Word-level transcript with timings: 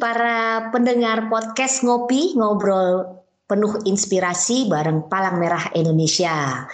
para 0.00 0.72
pendengar 0.72 1.28
podcast 1.28 1.84
Ngopi 1.84 2.32
Ngobrol 2.32 3.20
penuh 3.44 3.84
inspirasi 3.84 4.64
bareng 4.64 5.12
Palang 5.12 5.36
Merah 5.36 5.68
Indonesia. 5.76 6.64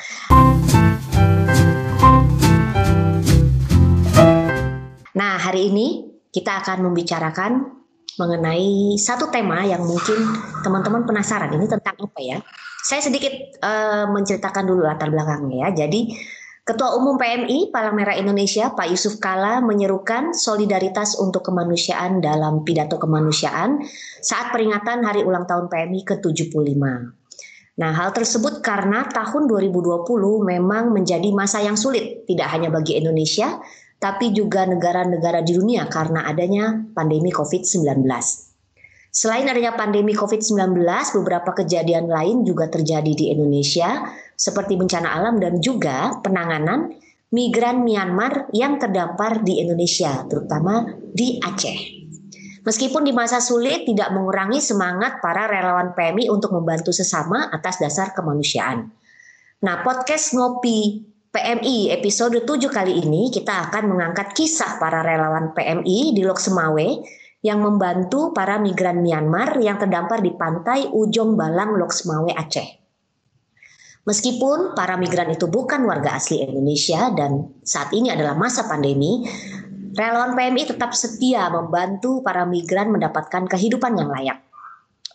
Nah, 5.18 5.34
hari 5.42 5.74
ini 5.74 6.06
kita 6.30 6.62
akan 6.62 6.86
membicarakan 6.86 7.66
mengenai 8.14 8.94
satu 8.94 9.26
tema 9.34 9.66
yang 9.66 9.82
mungkin 9.82 10.22
teman-teman 10.62 11.02
penasaran 11.02 11.50
ini 11.50 11.66
tentang 11.66 11.98
apa 11.98 12.20
ya. 12.22 12.38
Saya 12.86 13.02
sedikit 13.02 13.34
uh, 13.66 14.06
menceritakan 14.06 14.70
dulu 14.70 14.86
latar 14.86 15.10
belakangnya 15.10 15.66
ya. 15.66 15.84
Jadi 15.84 16.14
Ketua 16.66 16.98
Umum 16.98 17.14
PMI 17.14 17.70
Palang 17.70 17.94
Merah 17.94 18.18
Indonesia 18.18 18.74
Pak 18.74 18.90
Yusuf 18.90 19.22
Kala 19.22 19.62
menyerukan 19.62 20.34
solidaritas 20.34 21.14
untuk 21.14 21.46
kemanusiaan 21.46 22.18
dalam 22.18 22.66
pidato 22.66 22.98
kemanusiaan 22.98 23.86
saat 24.18 24.50
peringatan 24.50 25.06
hari 25.06 25.22
ulang 25.22 25.46
tahun 25.46 25.70
PMI 25.70 26.02
ke-75. 26.02 26.82
Nah, 27.78 27.90
hal 27.94 28.10
tersebut 28.10 28.66
karena 28.66 29.06
tahun 29.06 29.46
2020 29.46 30.10
memang 30.42 30.90
menjadi 30.90 31.30
masa 31.30 31.62
yang 31.62 31.78
sulit, 31.78 32.26
tidak 32.26 32.50
hanya 32.50 32.74
bagi 32.74 32.98
Indonesia, 32.98 33.62
tapi 34.02 34.34
juga 34.34 34.66
negara-negara 34.66 35.46
di 35.46 35.54
dunia 35.54 35.86
karena 35.86 36.26
adanya 36.26 36.82
pandemi 36.98 37.30
COVID-19. 37.30 38.10
Selain 39.16 39.48
adanya 39.48 39.72
pandemi 39.72 40.12
COVID-19, 40.12 40.76
beberapa 41.16 41.56
kejadian 41.56 42.04
lain 42.04 42.44
juga 42.44 42.68
terjadi 42.68 43.16
di 43.16 43.32
Indonesia, 43.32 44.12
seperti 44.36 44.76
bencana 44.76 45.08
alam 45.08 45.40
dan 45.40 45.56
juga 45.64 46.20
penanganan 46.20 46.92
migran 47.32 47.80
Myanmar 47.80 48.52
yang 48.52 48.76
terdampar 48.76 49.40
di 49.40 49.64
Indonesia, 49.64 50.20
terutama 50.28 51.00
di 51.16 51.40
Aceh. 51.40 51.96
Meskipun 52.68 53.08
di 53.08 53.16
masa 53.16 53.40
sulit 53.40 53.88
tidak 53.88 54.12
mengurangi 54.12 54.60
semangat 54.60 55.24
para 55.24 55.48
relawan 55.48 55.96
PMI 55.96 56.28
untuk 56.28 56.52
membantu 56.52 56.92
sesama 56.92 57.48
atas 57.48 57.80
dasar 57.80 58.12
kemanusiaan. 58.12 58.92
Nah, 59.64 59.80
podcast 59.80 60.36
Ngopi 60.36 61.08
PMI 61.32 61.88
episode 61.96 62.44
7 62.44 62.68
kali 62.68 63.00
ini 63.00 63.32
kita 63.32 63.72
akan 63.72 63.96
mengangkat 63.96 64.36
kisah 64.36 64.76
para 64.76 65.00
relawan 65.00 65.56
PMI 65.56 66.12
di 66.12 66.20
Lok 66.20 66.36
Semawe 66.36 67.24
yang 67.44 67.60
membantu 67.60 68.32
para 68.32 68.56
migran 68.56 69.04
Myanmar 69.04 69.60
yang 69.60 69.76
terdampar 69.76 70.24
di 70.24 70.32
pantai 70.32 70.88
Ujung 70.88 71.36
Balang 71.36 71.76
Lok 71.76 71.92
Semawe 71.92 72.32
Aceh. 72.32 72.68
Meskipun 74.06 74.78
para 74.78 74.94
migran 74.94 75.34
itu 75.34 75.50
bukan 75.50 75.82
warga 75.82 76.14
asli 76.14 76.38
Indonesia 76.38 77.10
dan 77.10 77.58
saat 77.66 77.90
ini 77.90 78.14
adalah 78.14 78.38
masa 78.38 78.62
pandemi, 78.70 79.26
relawan 79.98 80.38
PMI 80.38 80.70
tetap 80.70 80.94
setia 80.94 81.50
membantu 81.50 82.22
para 82.22 82.46
migran 82.46 82.94
mendapatkan 82.94 83.50
kehidupan 83.50 83.98
yang 83.98 84.06
layak. 84.06 84.46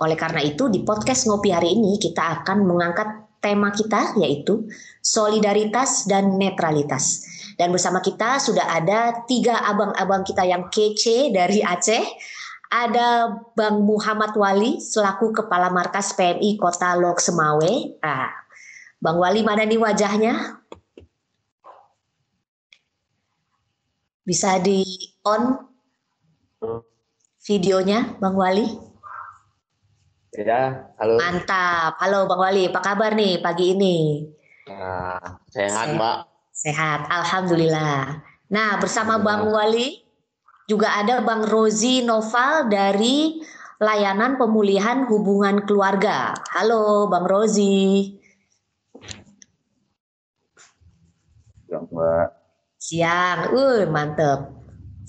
Oleh 0.04 0.20
karena 0.20 0.44
itu, 0.44 0.68
di 0.68 0.84
podcast 0.84 1.24
Ngopi 1.24 1.56
hari 1.56 1.72
ini 1.72 1.96
kita 2.04 2.44
akan 2.44 2.68
mengangkat 2.68 3.32
tema 3.40 3.72
kita 3.72 4.20
yaitu 4.20 4.68
solidaritas 5.00 6.04
dan 6.12 6.36
netralitas. 6.36 7.31
Dan 7.62 7.70
bersama 7.70 8.02
kita 8.02 8.42
sudah 8.42 8.74
ada 8.74 9.22
tiga 9.30 9.54
abang-abang 9.70 10.26
kita 10.26 10.42
yang 10.42 10.74
kece 10.74 11.30
dari 11.30 11.62
Aceh. 11.62 12.02
Ada 12.74 13.38
Bang 13.54 13.86
Muhammad 13.86 14.34
Wali 14.34 14.82
selaku 14.82 15.30
Kepala 15.30 15.70
Markas 15.70 16.18
PMI 16.18 16.58
Kota 16.58 16.98
Lok 16.98 17.22
Semawe. 17.22 18.02
Nah, 18.02 18.34
Bang 18.98 19.22
Wali 19.22 19.46
mana 19.46 19.62
nih 19.62 19.78
wajahnya? 19.78 20.58
Bisa 24.26 24.58
di 24.58 24.82
on 25.22 25.62
videonya 27.46 28.18
Bang 28.18 28.42
Wali? 28.42 28.66
Ya, 30.34 30.90
halo. 30.98 31.22
Mantap. 31.22 31.94
Halo 32.02 32.26
Bang 32.26 32.42
Wali, 32.42 32.74
apa 32.74 32.82
kabar 32.82 33.14
nih 33.14 33.38
pagi 33.38 33.78
ini? 33.78 34.26
Nah, 34.66 35.46
sehat, 35.54 35.94
Mbak. 35.94 36.31
Sehat, 36.62 37.10
Alhamdulillah. 37.10 38.22
Nah, 38.54 38.78
bersama 38.78 39.18
Bang 39.18 39.50
Wali 39.50 39.98
juga 40.70 40.94
ada 40.94 41.26
Bang 41.26 41.42
Rozi 41.50 42.06
Noval 42.06 42.70
dari 42.70 43.42
Layanan 43.82 44.38
Pemulihan 44.38 45.10
Hubungan 45.10 45.66
Keluarga. 45.66 46.38
Halo 46.54 47.10
Bang 47.10 47.26
Rozi. 47.26 48.14
Siang, 51.66 51.90
Mbak. 51.90 52.28
Siang, 52.78 53.40
uh, 53.58 53.82
mantep. 53.90 54.54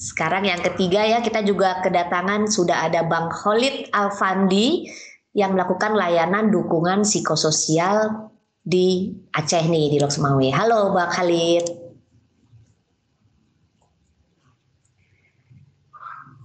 Sekarang 0.01 0.49
yang 0.49 0.65
ketiga 0.65 1.05
ya, 1.05 1.21
kita 1.21 1.45
juga 1.45 1.85
kedatangan 1.85 2.49
sudah 2.49 2.89
ada 2.89 3.05
Bang 3.05 3.29
Khalid 3.29 3.93
Alfandi 3.93 4.89
yang 5.37 5.53
melakukan 5.53 5.93
layanan 6.01 6.49
dukungan 6.49 7.05
psikososial 7.05 8.32
di 8.63 9.11
Aceh 9.35 9.67
nih, 9.67 9.91
di 9.91 9.99
Lok 9.99 10.15
Semawe. 10.15 10.49
Halo 10.55 10.95
Bang 10.95 11.11
Khalid. 11.11 11.67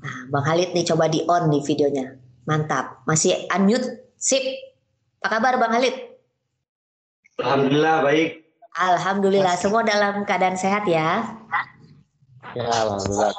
Nah, 0.01 0.17
Bang 0.33 0.45
Khalid 0.45 0.73
nih 0.73 0.85
coba 0.85 1.05
di 1.09 1.21
on 1.29 1.53
nih 1.53 1.61
videonya. 1.61 2.17
Mantap. 2.49 3.05
Masih 3.05 3.45
unmute? 3.53 4.17
Sip. 4.17 4.41
Apa 5.21 5.37
kabar 5.37 5.61
Bang 5.61 5.77
Khalid? 5.77 5.93
Alhamdulillah 7.37 8.01
baik. 8.01 8.29
Alhamdulillah 8.77 9.55
semua 9.57 9.85
dalam 9.85 10.25
keadaan 10.25 10.57
sehat 10.57 10.89
ya. 10.89 11.37
Ya, 12.57 12.65
alhamdulillah 12.73 13.31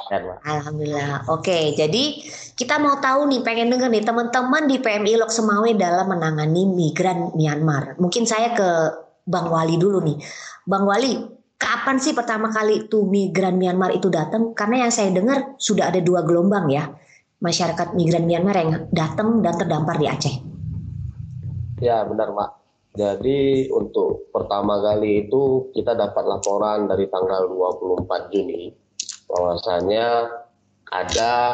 Alhamdulillah. 0.46 1.26
Oke, 1.26 1.74
jadi 1.74 2.22
kita 2.54 2.78
mau 2.78 3.02
tahu 3.02 3.26
nih, 3.26 3.42
pengen 3.42 3.74
denger 3.74 3.90
nih 3.90 4.06
teman-teman 4.06 4.70
di 4.70 4.78
PMI 4.78 5.18
Lok 5.18 5.32
Semawe 5.34 5.70
dalam 5.74 6.06
menangani 6.06 6.70
migran 6.70 7.34
Myanmar. 7.34 7.98
Mungkin 7.98 8.30
saya 8.30 8.54
ke 8.54 8.68
Bang 9.26 9.50
Wali 9.50 9.74
dulu 9.74 9.98
nih. 10.06 10.22
Bang 10.70 10.86
Wali, 10.86 11.18
kapan 11.58 11.98
sih 11.98 12.14
pertama 12.14 12.54
kali 12.54 12.86
tuh 12.86 13.10
migran 13.10 13.58
Myanmar 13.58 13.90
itu 13.90 14.06
datang? 14.06 14.54
Karena 14.54 14.86
yang 14.86 14.92
saya 14.94 15.10
dengar 15.10 15.58
sudah 15.58 15.90
ada 15.90 15.98
dua 15.98 16.22
gelombang 16.22 16.70
ya 16.70 16.86
masyarakat 17.42 17.98
migran 17.98 18.22
Myanmar 18.22 18.54
yang 18.54 18.70
datang 18.94 19.42
dan 19.42 19.58
terdampar 19.58 19.98
di 19.98 20.06
Aceh. 20.06 20.34
Ya, 21.82 22.06
benar, 22.06 22.30
Pak. 22.30 22.50
Jadi 22.94 23.66
untuk 23.70 24.30
pertama 24.30 24.78
kali 24.78 25.26
itu 25.26 25.70
kita 25.74 25.94
dapat 25.94 26.22
laporan 26.26 26.86
dari 26.86 27.06
tanggal 27.10 27.46
24 27.46 28.34
Juni 28.34 28.87
bahwasanya 29.28 30.32
ada 30.88 31.52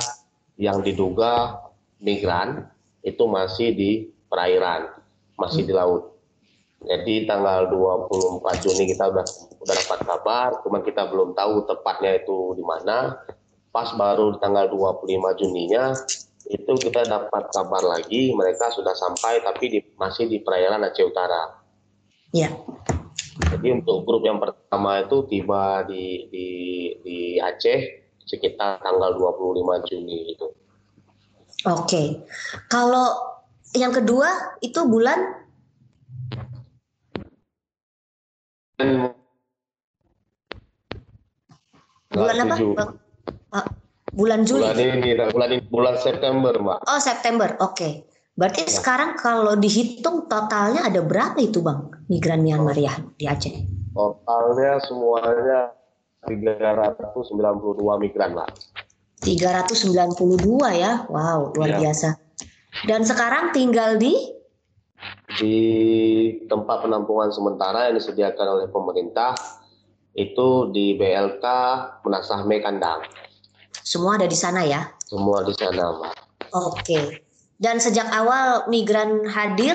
yang 0.54 0.80
diduga 0.80 1.58
migran 1.98 2.70
itu 3.02 3.26
masih 3.26 3.74
di 3.74 3.90
perairan, 4.30 4.88
masih 5.36 5.66
di 5.66 5.74
laut. 5.74 6.14
Jadi 6.84 7.24
tanggal 7.24 7.68
24 7.72 8.64
Juni 8.64 8.84
kita 8.92 9.08
udah 9.08 9.26
udah 9.64 9.74
dapat 9.74 10.00
kabar, 10.04 10.48
cuman 10.62 10.80
kita 10.84 11.08
belum 11.08 11.32
tahu 11.32 11.64
tepatnya 11.64 12.20
itu 12.20 12.54
di 12.54 12.64
mana. 12.64 13.18
Pas 13.74 13.90
baru 13.98 14.38
tanggal 14.38 14.70
25 14.70 15.40
Juninya 15.40 15.98
itu 16.46 16.72
kita 16.76 17.08
dapat 17.08 17.48
kabar 17.50 17.80
lagi 17.80 18.30
mereka 18.36 18.68
sudah 18.68 18.92
sampai 18.92 19.40
tapi 19.40 19.64
di, 19.72 19.78
masih 19.96 20.28
di 20.28 20.44
perairan 20.44 20.84
Aceh 20.84 21.02
Utara. 21.02 21.58
Ya. 22.30 22.52
Jadi 23.34 23.82
untuk 23.82 24.06
grup 24.06 24.22
yang 24.22 24.38
pertama 24.38 25.02
itu 25.02 25.26
tiba 25.26 25.82
di 25.90 26.30
di, 26.30 26.46
di 27.02 27.18
Aceh 27.42 28.06
sekitar 28.22 28.78
tanggal 28.78 29.18
25 29.18 29.88
Juni 29.90 30.18
itu. 30.38 30.46
Oke. 31.66 32.22
Kalau 32.70 33.10
yang 33.74 33.90
kedua 33.90 34.58
itu 34.62 34.80
bulan 34.86 35.18
bulan 42.14 42.34
apa? 42.38 42.54
Bulan 44.14 44.46
Juli. 44.46 44.62
Bulan 44.62 44.78
ini, 44.78 45.10
bulan 45.18 45.48
ini, 45.50 45.64
bulan 45.66 45.94
September, 45.98 46.54
Mbak. 46.54 46.78
Oh, 46.86 47.00
September. 47.02 47.58
Oke. 47.58 47.74
Okay. 47.74 47.92
Berarti 48.34 48.66
ya. 48.66 48.70
sekarang 48.82 49.14
kalau 49.14 49.54
dihitung 49.54 50.26
totalnya 50.26 50.90
ada 50.90 50.98
berapa 51.06 51.38
itu, 51.38 51.62
Bang? 51.62 51.94
Migran 52.10 52.42
Myanmar 52.42 52.74
ya 52.74 52.98
di 53.14 53.30
Aceh? 53.30 53.54
Totalnya 53.94 54.82
semuanya 54.82 55.70
392 56.26 58.02
migran, 58.02 58.34
Mbak. 58.34 58.48
392 59.22 60.74
ya. 60.74 61.06
Wow, 61.06 61.54
luar 61.54 61.78
ya. 61.78 61.78
biasa. 61.86 62.18
Dan 62.90 63.06
sekarang 63.06 63.54
tinggal 63.54 63.96
di 63.96 64.12
di 65.38 65.56
tempat 66.50 66.82
penampungan 66.82 67.30
sementara 67.30 67.86
yang 67.86 67.94
disediakan 67.96 68.58
oleh 68.58 68.66
pemerintah 68.66 69.38
itu 70.14 70.70
di 70.74 70.98
BLK 70.98 71.44
Menasahme 72.02 72.58
Kandang. 72.62 73.06
Semua 73.84 74.18
ada 74.18 74.26
di 74.26 74.34
sana 74.34 74.66
ya? 74.66 74.90
Semua 75.06 75.46
di 75.46 75.54
sana, 75.54 75.94
Mbak. 76.02 76.14
Oke. 76.50 77.23
Dan 77.64 77.80
sejak 77.80 78.12
awal 78.12 78.68
migran 78.68 79.24
hadir, 79.24 79.72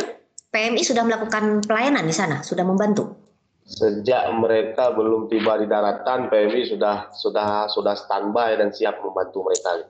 PMI 0.53 0.85
sudah 0.85 1.01
melakukan 1.01 1.65
pelayanan 1.65 2.05
di 2.05 2.13
sana, 2.13 2.45
sudah 2.45 2.61
membantu. 2.61 3.17
Sejak 3.65 4.29
mereka 4.37 4.93
belum 4.93 5.25
tiba 5.25 5.57
di 5.57 5.65
daratan, 5.65 6.29
PMI 6.29 6.69
sudah 6.69 7.09
sudah 7.09 7.65
sudah 7.65 7.97
standby 7.97 8.61
dan 8.61 8.69
siap 8.69 9.01
membantu 9.01 9.41
mereka. 9.41 9.89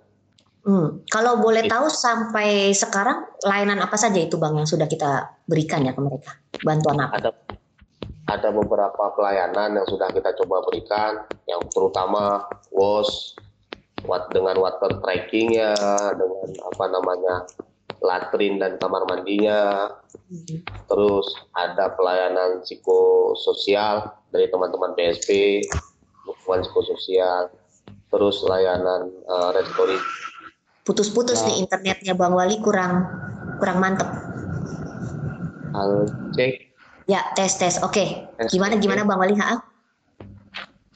Hmm. 0.63 1.03
Kalau 1.11 1.43
boleh 1.43 1.67
tahu 1.67 1.91
sampai 1.91 2.71
sekarang 2.71 3.27
layanan 3.43 3.83
apa 3.83 3.99
saja 3.99 4.19
itu 4.19 4.39
bang 4.39 4.55
yang 4.55 4.67
sudah 4.67 4.87
kita 4.87 5.35
berikan 5.43 5.83
ya 5.83 5.91
ke 5.91 5.99
mereka? 5.99 6.39
Bantuan 6.63 7.03
apa? 7.03 7.19
Ada 7.19 7.31
ada 8.31 8.49
beberapa 8.55 9.11
pelayanan 9.11 9.75
yang 9.75 9.87
sudah 9.91 10.07
kita 10.11 10.31
coba 10.39 10.63
berikan, 10.71 11.27
yang 11.51 11.59
terutama 11.67 12.47
WOS 12.71 13.35
dengan 14.31 14.55
water 14.55 15.03
trackingnya, 15.03 15.75
dengan 16.15 16.47
apa 16.63 16.85
namanya 16.87 17.35
latrin 17.99 18.59
dan 18.59 18.79
kamar 18.79 19.03
mandinya, 19.07 19.91
hmm. 20.31 20.63
terus 20.87 21.27
ada 21.55 21.93
pelayanan 21.95 22.63
psikososial 22.63 24.11
dari 24.31 24.47
teman-teman 24.47 24.95
PSP, 24.95 25.61
dukungan 26.23 26.63
psikososial, 26.63 27.51
terus 28.09 28.41
layanan 28.45 29.11
uh, 29.29 29.53
Putus-putus 30.83 31.45
nah. 31.45 31.53
nih 31.53 31.55
internetnya 31.61 32.13
Bang 32.17 32.33
Wali 32.33 32.57
kurang 32.65 33.05
kurang 33.61 33.77
mantep. 33.77 34.09
Halo, 35.69 36.09
cek. 36.33 36.73
Ya, 37.05 37.21
tes 37.37 37.53
tes. 37.61 37.77
Oke. 37.85 38.25
Okay. 38.37 38.49
Gimana 38.49 38.81
gimana 38.81 39.05
Bang 39.05 39.21
Wali? 39.21 39.37
Ha? 39.37 39.61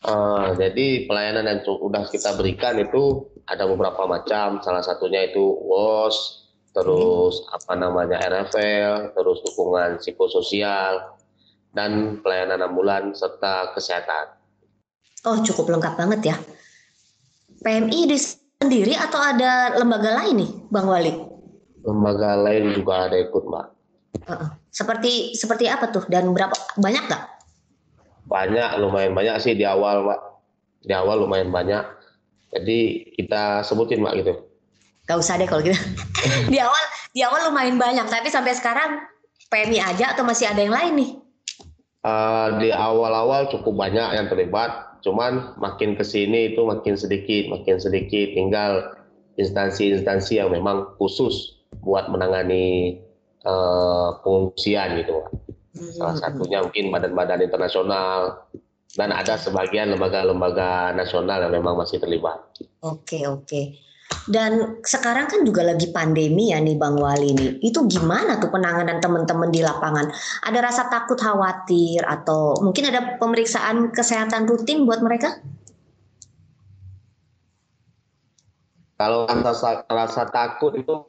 Uh, 0.03 0.51
jadi 0.57 1.07
pelayanan 1.07 1.47
yang 1.47 1.59
sudah 1.63 2.09
kita 2.09 2.35
berikan 2.35 2.75
itu 2.81 3.29
ada 3.45 3.69
beberapa 3.69 4.03
macam. 4.09 4.59
Salah 4.65 4.81
satunya 4.81 5.29
itu 5.29 5.41
WOS, 5.41 6.42
terus 6.73 7.45
hmm. 7.45 7.55
apa 7.55 7.73
namanya 7.77 8.17
RFL, 8.19 9.13
terus 9.13 9.39
dukungan 9.45 10.01
psikososial 10.01 11.13
dan 11.73 12.21
pelayanan 12.25 12.65
ambulan 12.65 13.13
serta 13.13 13.73
kesehatan. 13.77 14.33
Oh, 15.23 15.39
cukup 15.39 15.77
lengkap 15.77 15.95
banget 15.95 16.35
ya. 16.35 16.37
PMI 17.63 18.11
di 18.11 18.17
sendiri 18.59 18.93
atau 18.97 19.21
ada 19.23 19.79
lembaga 19.79 20.19
lain 20.19 20.43
nih, 20.43 20.51
Bang 20.67 20.89
Wali? 20.89 21.13
Lembaga 21.83 22.35
lain 22.35 22.75
juga 22.75 23.07
ada 23.07 23.15
ikut, 23.15 23.43
Mbak. 23.47 23.67
Seperti 24.73 25.37
seperti 25.37 25.65
apa 25.67 25.91
tuh 25.91 26.03
dan 26.11 26.31
berapa 26.31 26.53
banyak 26.75 27.03
nggak? 27.07 27.23
Banyak, 28.27 28.69
lumayan 28.79 29.13
banyak 29.15 29.35
sih 29.39 29.53
di 29.55 29.63
awal, 29.63 30.03
Mbak. 30.03 30.19
Di 30.83 30.93
awal 30.95 31.23
lumayan 31.23 31.51
banyak. 31.51 31.83
Jadi 32.51 33.11
kita 33.15 33.63
sebutin, 33.63 34.03
Mbak 34.03 34.13
gitu. 34.23 34.33
Gak 35.03 35.19
usah 35.19 35.35
deh 35.35 35.47
kalau 35.47 35.61
gitu. 35.61 35.75
di 36.53 36.57
awal 36.59 36.83
di 37.11 37.21
awal 37.21 37.51
lumayan 37.51 37.75
banyak, 37.75 38.07
tapi 38.07 38.31
sampai 38.31 38.55
sekarang 38.55 39.03
PMI 39.51 39.79
aja 39.83 40.15
atau 40.15 40.23
masih 40.23 40.47
ada 40.49 40.63
yang 40.63 40.73
lain 40.73 40.93
nih? 40.95 41.11
Uh, 42.03 42.59
di 42.59 42.69
awal-awal 42.71 43.47
cukup 43.47 43.79
banyak 43.79 44.19
yang 44.19 44.27
terlibat 44.27 44.93
Cuman 45.03 45.59
makin 45.59 45.99
ke 45.99 46.03
sini 46.07 46.55
itu 46.55 46.63
makin 46.63 46.95
sedikit, 46.95 47.51
makin 47.51 47.77
sedikit. 47.77 48.33
Tinggal 48.33 48.95
instansi-instansi 49.35 50.39
yang 50.39 50.49
memang 50.49 50.95
khusus 50.95 51.59
buat 51.83 52.07
menangani 52.07 52.97
uh, 53.43 54.15
pengungsian 54.23 55.03
gitu. 55.03 55.27
Salah 55.99 56.15
hmm. 56.15 56.23
satunya 56.23 56.59
mungkin 56.63 56.87
badan-badan 56.95 57.43
internasional 57.43 58.47
dan 58.95 59.11
ada 59.11 59.35
sebagian 59.35 59.91
lembaga-lembaga 59.91 60.95
nasional 60.95 61.43
yang 61.43 61.53
memang 61.59 61.75
masih 61.75 61.99
terlibat. 61.99 62.39
Oke 62.79 63.27
oke. 63.27 63.75
Dan 64.23 64.79
sekarang 64.79 65.27
kan 65.27 65.43
juga 65.43 65.67
lagi 65.67 65.91
pandemi 65.91 66.55
ya 66.55 66.63
nih 66.63 66.79
Bang 66.79 66.95
Wali 66.95 67.35
nih. 67.35 67.51
Itu 67.59 67.83
gimana 67.91 68.39
tuh 68.39 68.47
penanganan 68.47 69.03
teman-teman 69.03 69.51
di 69.51 69.59
lapangan? 69.59 70.07
Ada 70.47 70.59
rasa 70.63 70.87
takut 70.87 71.19
khawatir 71.19 71.99
atau 72.07 72.55
mungkin 72.63 72.87
ada 72.87 73.19
pemeriksaan 73.19 73.91
kesehatan 73.91 74.47
rutin 74.47 74.87
buat 74.87 75.03
mereka? 75.03 75.43
Kalau 78.95 79.27
rasa, 79.27 79.83
rasa 79.91 80.23
takut 80.31 80.71
itu 80.79 81.03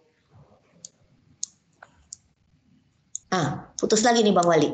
Ah, 3.35 3.67
putus 3.75 4.07
lagi 4.07 4.23
nih 4.23 4.31
Bang 4.31 4.47
Wali. 4.47 4.71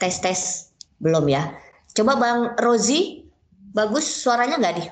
Tes 0.00 0.24
tes 0.24 0.72
belum 0.96 1.28
ya. 1.28 1.52
Coba 1.92 2.16
Bang 2.16 2.40
Rozi, 2.56 3.28
bagus 3.76 4.08
suaranya 4.08 4.56
nggak 4.56 4.74
nih? 4.80 4.88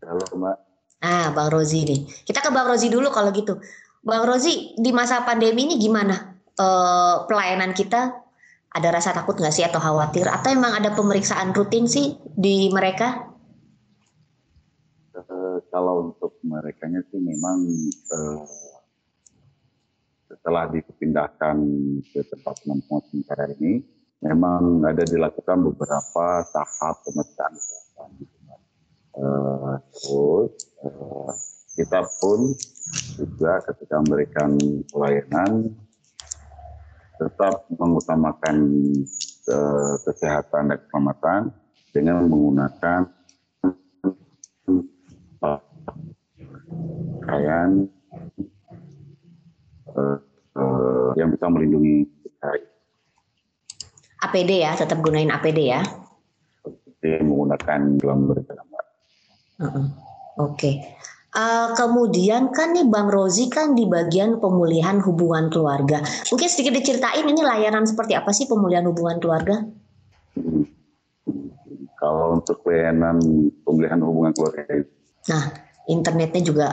Halo 0.00 0.24
Mbak. 0.32 0.56
Ah, 1.04 1.32
Bang 1.32 1.52
Rozi 1.52 1.84
nih. 1.84 2.00
Kita 2.24 2.40
ke 2.40 2.48
Bang 2.52 2.68
Rozi 2.68 2.88
dulu 2.88 3.08
kalau 3.12 3.32
gitu. 3.32 3.60
Bang 4.00 4.24
Rozi, 4.24 4.72
di 4.80 4.90
masa 4.96 5.24
pandemi 5.28 5.68
ini 5.68 5.76
gimana 5.76 6.36
uh, 6.56 7.28
pelayanan 7.28 7.76
kita? 7.76 8.16
Ada 8.70 8.88
rasa 8.94 9.10
takut 9.12 9.36
nggak 9.36 9.52
sih 9.52 9.66
atau 9.66 9.82
khawatir? 9.82 10.24
Atau 10.30 10.56
emang 10.56 10.72
ada 10.72 10.94
pemeriksaan 10.96 11.52
rutin 11.52 11.84
sih 11.84 12.16
di 12.24 12.72
mereka? 12.72 13.28
Uh, 15.12 15.60
kalau 15.68 16.12
untuk 16.12 16.40
mereka 16.44 16.88
sih 17.12 17.20
memang 17.20 17.58
uh, 18.12 18.44
setelah 20.32 20.64
dipindahkan 20.72 21.56
ke 22.08 22.24
tempat 22.24 22.56
penampungan 22.64 23.04
sementara 23.12 23.52
ini, 23.52 23.84
memang 24.24 24.80
ada 24.86 25.04
dilakukan 25.04 25.60
beberapa 25.60 26.44
tahap 26.48 26.96
pemeriksaan 27.04 27.52
kesehatan 27.52 28.39
Uh, 29.20 29.76
terus 29.92 30.52
uh, 30.80 31.28
kita 31.76 32.00
pun 32.24 32.56
juga 33.20 33.60
ketika 33.68 34.00
memberikan 34.00 34.56
pelayanan 34.88 35.76
tetap 37.20 37.68
mengutamakan 37.68 38.56
uh, 39.52 39.94
kesehatan 40.08 40.72
dan 40.72 40.78
keselamatan 40.80 41.40
dengan 41.92 42.24
menggunakan 42.32 43.12
pakaian 47.20 47.84
uh, 50.00 50.16
uh, 50.56 51.10
yang 51.20 51.28
bisa 51.28 51.44
melindungi 51.52 52.08
kita. 52.24 52.50
APD 54.20 54.64
ya, 54.64 54.72
tetap 54.80 55.04
gunain 55.04 55.28
APD 55.28 55.76
ya. 55.76 55.84
Seperti 56.64 57.20
menggunakan 57.20 58.00
Oke. 59.60 59.76
Okay. 60.36 60.74
Uh, 61.30 61.70
kemudian 61.78 62.50
kan 62.50 62.74
nih 62.74 62.90
Bang 62.90 63.06
Rozi 63.06 63.46
kan 63.46 63.78
di 63.78 63.86
bagian 63.86 64.42
pemulihan 64.42 64.98
hubungan 64.98 65.46
keluarga. 65.46 66.02
Mungkin 66.26 66.48
sedikit 66.50 66.74
diceritain 66.74 67.22
ini 67.22 67.46
layanan 67.46 67.86
seperti 67.86 68.18
apa 68.18 68.34
sih 68.34 68.50
pemulihan 68.50 68.82
hubungan 68.90 69.22
keluarga? 69.22 69.62
Kalau 71.94 72.42
untuk 72.42 72.66
layanan 72.66 73.22
pemulihan 73.62 74.02
hubungan 74.02 74.34
keluarga. 74.34 74.82
Nah, 75.30 75.44
internetnya 75.86 76.42
juga 76.42 76.68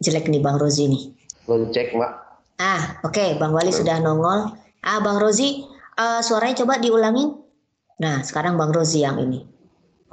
jelek 0.00 0.32
nih 0.32 0.40
Bang 0.40 0.56
Rozi 0.56 0.88
nih. 0.88 1.02
Belum 1.44 1.68
cek, 1.68 1.92
Mbak. 1.92 2.12
Ah, 2.56 3.04
oke, 3.04 3.12
okay. 3.12 3.36
Bang 3.36 3.52
Wali 3.52 3.68
Belum. 3.68 3.80
sudah 3.84 3.96
nongol. 4.00 4.56
Ah, 4.80 5.04
Bang 5.04 5.20
Rozi, 5.20 5.68
uh, 6.00 6.24
suaranya 6.24 6.64
coba 6.64 6.80
diulangin. 6.80 7.44
Nah, 8.00 8.24
sekarang 8.24 8.56
Bang 8.56 8.72
Rozi 8.72 9.04
yang 9.04 9.20
ini. 9.20 9.55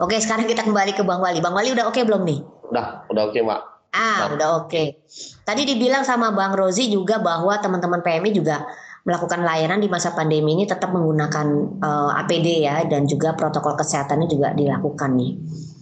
Oke, 0.02 0.18
sekarang 0.18 0.50
kita 0.50 0.66
kembali 0.66 0.98
ke 0.98 1.06
Bang 1.06 1.22
Wali. 1.22 1.38
Bang 1.38 1.54
Wali 1.54 1.70
udah 1.70 1.86
oke 1.86 2.02
belum 2.02 2.26
nih? 2.26 2.40
Udah, 2.74 3.06
udah 3.14 3.22
oke, 3.30 3.38
Mbak. 3.38 3.62
Ah, 3.94 4.26
nah. 4.26 4.28
udah 4.34 4.48
oke. 4.66 5.06
Tadi 5.46 5.62
dibilang 5.70 6.02
sama 6.02 6.34
Bang 6.34 6.58
Rozi 6.58 6.90
juga 6.90 7.22
bahwa 7.22 7.54
teman-teman 7.62 8.02
PMI 8.02 8.34
juga 8.34 8.66
melakukan 9.06 9.46
layanan 9.46 9.78
di 9.84 9.92
masa 9.92 10.16
pandemi 10.18 10.58
ini 10.58 10.66
tetap 10.66 10.90
menggunakan 10.96 11.48
uh, 11.78 12.10
eh, 12.18 12.22
APD 12.26 12.48
ya 12.66 12.88
dan 12.90 13.06
juga 13.06 13.38
protokol 13.38 13.78
kesehatannya 13.78 14.26
juga 14.26 14.50
dilakukan 14.58 15.14
nih. 15.14 15.32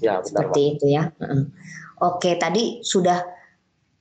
Ya, 0.03 0.19
benar, 0.19 0.27
Seperti 0.27 0.59
Mbak. 0.59 0.73
itu 0.75 0.85
ya. 0.91 1.03
Uh 1.23 1.47
Oke, 2.01 2.33
tadi 2.33 2.81
sudah 2.81 3.21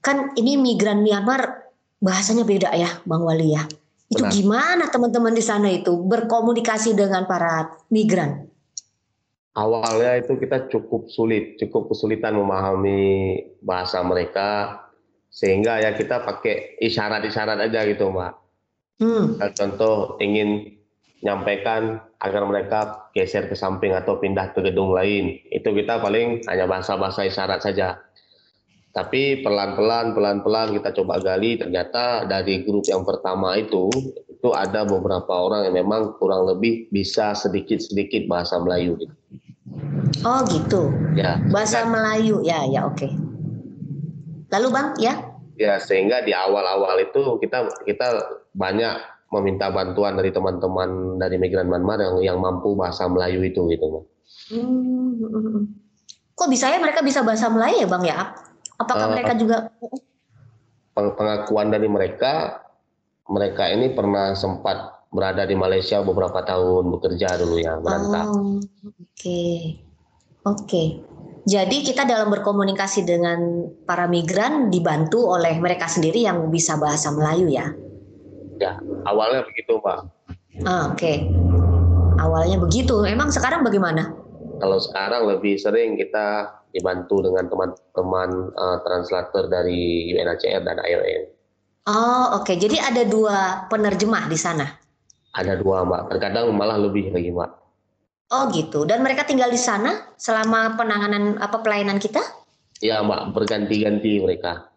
kan 0.01 0.33
ini 0.33 0.57
migran 0.57 1.05
Myanmar 1.05 1.69
bahasanya 2.01 2.49
beda 2.49 2.73
ya, 2.73 2.89
Bang 3.05 3.29
Wali 3.29 3.53
ya. 3.53 3.63
Itu 4.09 4.25
benar. 4.25 4.33
gimana 4.33 4.85
teman-teman 4.89 5.37
di 5.37 5.45
sana 5.45 5.69
itu 5.69 5.93
berkomunikasi 6.09 6.97
dengan 6.97 7.29
para 7.29 7.79
migran? 7.93 8.50
Awalnya 9.61 10.17
itu 10.17 10.41
kita 10.41 10.73
cukup 10.73 11.13
sulit, 11.13 11.61
cukup 11.61 11.93
kesulitan 11.93 12.33
memahami 12.41 13.37
bahasa 13.61 14.01
mereka, 14.01 14.81
sehingga 15.29 15.85
ya 15.85 15.93
kita 15.93 16.25
pakai 16.25 16.81
isyarat-isyarat 16.81 17.61
aja 17.61 17.81
gitu, 17.85 18.09
Mbak. 18.09 18.33
Hmm. 19.01 19.37
Contoh 19.53 20.17
ingin 20.21 20.81
nyampaikan 21.21 22.01
agar 22.21 22.43
mereka 22.49 23.09
geser 23.13 23.49
ke 23.49 23.57
samping 23.57 23.93
atau 23.93 24.17
pindah 24.17 24.57
ke 24.57 24.65
gedung 24.65 24.97
lain, 24.97 25.37
itu 25.53 25.69
kita 25.69 26.01
paling 26.01 26.41
hanya 26.49 26.65
bahasa-bahasa 26.65 27.29
isyarat 27.29 27.61
saja. 27.61 28.01
Tapi 28.91 29.45
pelan-pelan, 29.47 30.19
pelan-pelan 30.19 30.75
kita 30.75 30.91
coba 30.99 31.23
gali, 31.23 31.55
ternyata 31.55 32.27
dari 32.27 32.67
grup 32.67 32.83
yang 32.91 33.07
pertama 33.07 33.55
itu, 33.55 33.87
itu 34.27 34.49
ada 34.51 34.83
beberapa 34.83 35.31
orang 35.31 35.71
yang 35.71 35.87
memang 35.87 36.19
kurang 36.19 36.49
lebih 36.49 36.91
bisa 36.91 37.37
sedikit-sedikit 37.39 38.27
bahasa 38.27 38.59
Melayu. 38.59 38.99
Gitu. 38.99 39.15
Oh 40.27 40.41
gitu. 40.49 40.91
Ya. 41.17 41.41
Bahasa 41.49 41.85
ya. 41.85 41.89
Melayu, 41.89 42.43
ya, 42.45 42.67
ya, 42.69 42.85
oke. 42.85 42.99
Okay. 42.99 43.13
Lalu 44.51 44.69
bang, 44.75 44.89
ya? 44.99 45.15
Ya, 45.61 45.75
sehingga 45.79 46.25
di 46.25 46.33
awal-awal 46.33 46.99
itu 47.05 47.39
kita 47.39 47.69
kita 47.85 48.07
banyak 48.57 48.97
meminta 49.31 49.71
bantuan 49.71 50.19
dari 50.19 50.35
teman-teman 50.35 51.21
dari 51.21 51.39
migran 51.39 51.71
Myanmar 51.71 52.03
yang 52.03 52.17
yang 52.21 52.39
mampu 52.43 52.75
bahasa 52.75 53.07
Melayu 53.07 53.47
itu, 53.47 53.63
gitu, 53.71 54.05
Hmm. 54.51 55.67
kok 56.35 56.51
bisa 56.51 56.71
ya 56.71 56.79
mereka 56.83 57.03
bisa 57.03 57.23
bahasa 57.23 57.47
Melayu 57.47 57.87
ya 57.87 57.89
Bang 57.91 58.03
ya? 58.03 58.35
Apakah 58.81 59.07
Uh, 59.07 59.13
mereka 59.15 59.33
juga 59.39 59.71
Peng- 60.91 61.15
pengakuan 61.15 61.71
dari 61.71 61.87
mereka 61.87 62.65
mereka 63.31 63.71
ini 63.71 63.95
pernah 63.95 64.35
sempat 64.35 65.00
berada 65.11 65.43
di 65.43 65.59
Malaysia 65.59 66.01
beberapa 66.07 66.41
tahun 66.47 66.87
bekerja 66.95 67.35
dulu 67.43 67.59
ya 67.59 67.83
merantau. 67.83 68.31
Oh, 68.31 68.59
oke. 68.87 69.43
Oke. 70.47 70.85
Jadi 71.45 71.83
kita 71.83 72.07
dalam 72.07 72.31
berkomunikasi 72.31 73.03
dengan 73.03 73.67
para 73.85 74.07
migran 74.07 74.71
dibantu 74.71 75.35
oleh 75.35 75.59
mereka 75.59 75.91
sendiri 75.91 76.23
yang 76.23 76.47
bisa 76.49 76.79
bahasa 76.79 77.11
Melayu 77.11 77.51
ya. 77.51 77.75
Ya, 78.61 78.77
awalnya 79.09 79.43
begitu, 79.49 79.81
Mbak. 79.81 79.99
Ah, 80.69 80.93
oke. 80.93 81.13
Awalnya 82.21 82.61
begitu. 82.61 83.03
Emang 83.09 83.33
sekarang 83.33 83.65
bagaimana? 83.65 84.13
Kalau 84.61 84.77
sekarang 84.77 85.25
lebih 85.27 85.57
sering 85.57 85.97
kita 85.97 86.61
dibantu 86.71 87.25
dengan 87.25 87.49
teman-teman 87.49 88.31
eh, 88.53 88.79
translator 88.85 89.49
dari 89.49 90.13
UNHCR 90.13 90.63
dan 90.63 90.77
IOM. 90.85 91.23
Oh, 91.89 92.37
oke. 92.37 92.53
Jadi 92.53 92.77
ada 92.77 93.03
dua 93.09 93.67
penerjemah 93.73 94.29
di 94.29 94.37
sana. 94.37 94.80
Ada 95.31 95.59
dua, 95.59 95.87
Mbak. 95.87 96.03
Terkadang 96.11 96.51
malah 96.55 96.79
lebih 96.79 97.15
lagi, 97.15 97.31
Mbak. 97.31 97.51
Oh, 98.31 98.47
gitu. 98.55 98.87
Dan 98.87 99.03
mereka 99.03 99.27
tinggal 99.27 99.51
di 99.51 99.59
sana 99.59 100.15
selama 100.15 100.75
penanganan 100.79 101.39
apa 101.39 101.63
pelayanan 101.63 101.99
kita? 101.99 102.23
Ya, 102.83 103.03
Mbak, 103.03 103.35
berganti-ganti 103.35 104.23
mereka. 104.23 104.71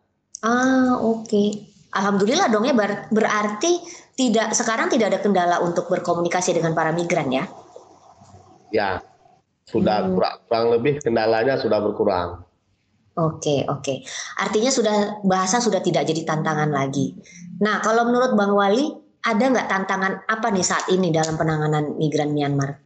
Ah, 0.44 0.98
oke. 1.00 1.72
Alhamdulillah 1.94 2.50
dong 2.50 2.66
ya 2.66 2.74
ber- 2.74 3.06
berarti 3.14 3.78
tidak 4.18 4.58
sekarang 4.58 4.90
tidak 4.90 5.14
ada 5.14 5.20
kendala 5.22 5.62
untuk 5.62 5.86
berkomunikasi 5.90 6.58
dengan 6.58 6.74
para 6.74 6.90
migran 6.90 7.30
ya. 7.30 7.46
Ya, 8.74 9.06
sudah 9.70 10.02
Hmm. 10.06 10.18
kurang, 10.18 10.36
kurang 10.50 10.66
lebih 10.74 10.94
kendalanya 11.06 11.62
sudah 11.62 11.78
berkurang. 11.82 12.42
Oke, 13.14 13.62
oke. 13.70 14.02
Artinya 14.42 14.74
sudah 14.74 15.22
bahasa 15.22 15.62
sudah 15.62 15.86
tidak 15.86 16.10
jadi 16.10 16.26
tantangan 16.26 16.74
lagi. 16.74 17.14
Nah, 17.62 17.78
kalau 17.86 18.10
menurut 18.10 18.34
Bang 18.34 18.58
Wali, 18.58 18.90
ada 19.24 19.44
nggak 19.48 19.70
tantangan 19.72 20.14
apa 20.28 20.48
nih 20.52 20.66
saat 20.68 20.92
ini 20.92 21.08
dalam 21.10 21.40
penanganan 21.40 21.96
migran 21.96 22.36
Myanmar? 22.36 22.84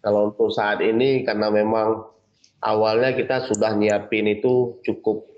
Kalau 0.00 0.32
untuk 0.32 0.52
saat 0.52 0.80
ini 0.80 1.24
karena 1.24 1.48
memang 1.52 2.04
awalnya 2.64 3.16
kita 3.16 3.48
sudah 3.48 3.76
nyiapin 3.76 4.28
itu 4.28 4.80
cukup 4.84 5.28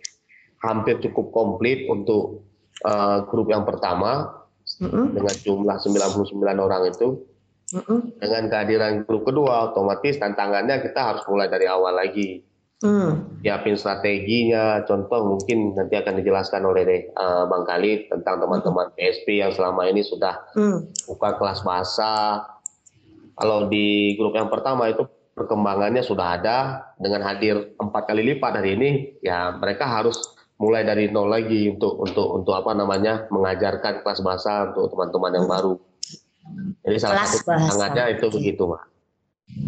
hampir 0.63 1.03
cukup 1.03 1.35
komplit 1.35 1.87
untuk 1.91 2.47
eh, 2.83 3.19
grup 3.31 3.51
yang 3.51 3.67
pertama 3.67 4.43
Mm-mm, 4.83 5.15
dengan 5.15 5.35
jumlah 5.35 5.77
99 5.83 6.39
orang 6.59 6.83
itu. 6.91 7.09
mm-mm, 7.75 8.23
Dengan 8.23 8.43
kehadiran 8.51 9.03
grup 9.03 9.27
kedua 9.27 9.75
otomatis 9.75 10.19
tantangannya 10.19 10.79
kita 10.83 11.01
harus 11.15 11.23
mulai 11.27 11.51
dari 11.51 11.67
awal 11.67 11.99
lagi. 11.99 12.43
Mm. 12.83 13.43
Siapin 13.43 13.77
strateginya, 13.79 14.83
contoh 14.85 15.35
mungkin 15.35 15.75
nanti 15.75 15.95
akan 15.97 16.21
dijelaskan 16.21 16.63
oleh 16.67 16.85
eh, 17.09 17.45
Bang 17.49 17.65
Khalid 17.65 18.11
tentang 18.11 18.43
teman-teman 18.43 18.91
PSP 18.99 19.41
yang 19.41 19.55
selama 19.55 19.89
ini 19.89 20.03
sudah 20.03 20.43
mm. 20.59 21.07
buka 21.09 21.39
kelas 21.39 21.63
bahasa. 21.63 22.43
Kalau 23.39 23.67
di 23.67 24.19
grup 24.21 24.37
yang 24.37 24.53
pertama 24.53 24.93
itu 24.93 25.09
perkembangannya 25.33 26.05
sudah 26.05 26.37
ada 26.37 26.59
dengan 27.01 27.25
hadir 27.25 27.73
empat 27.81 28.11
kali 28.11 28.35
lipat 28.35 28.61
hari 28.61 28.77
ini, 28.77 28.91
ya 29.25 29.57
mereka 29.57 29.89
harus 29.89 30.37
mulai 30.61 30.87
dari 30.87 31.11
nol 31.11 31.27
lagi 31.27 31.73
untuk 31.73 31.99
untuk 31.99 32.39
untuk 32.39 32.55
apa 32.55 32.77
namanya 32.77 33.27
mengajarkan 33.33 34.07
kelas 34.07 34.21
bahasa 34.23 34.71
untuk 34.71 34.95
teman-teman 34.95 35.33
yang 35.43 35.47
baru. 35.49 35.75
Jadi 36.83 36.97
salah 36.99 37.23
Kelas 37.23 37.33
satu 37.39 37.47
tantangannya 37.51 38.05
itu 38.19 38.27
begitu, 38.31 38.63
Mbak. 38.67 38.83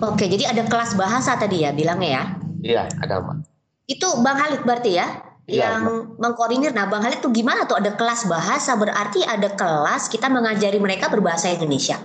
Oke, 0.00 0.24
jadi 0.26 0.54
ada 0.54 0.62
kelas 0.66 0.96
bahasa 0.96 1.36
tadi 1.38 1.62
ya 1.62 1.70
bilangnya 1.70 2.10
ya. 2.10 2.24
Iya, 2.64 2.88
ada, 3.04 3.20
Mbak. 3.20 3.36
Itu 3.84 4.08
Bang 4.24 4.40
Halid 4.40 4.64
berarti 4.64 4.96
ya? 4.96 5.20
Iya, 5.44 5.76
yang 5.76 6.16
mengkoordinir. 6.16 6.72
Nah, 6.72 6.88
Bang 6.88 7.04
Halid 7.04 7.20
tuh 7.20 7.28
gimana 7.28 7.68
tuh 7.68 7.76
ada 7.76 7.92
kelas 7.92 8.24
bahasa 8.24 8.72
berarti 8.80 9.20
ada 9.20 9.52
kelas 9.52 10.08
kita 10.08 10.32
mengajari 10.32 10.80
mereka 10.80 11.12
berbahasa 11.12 11.52
Indonesia. 11.52 12.00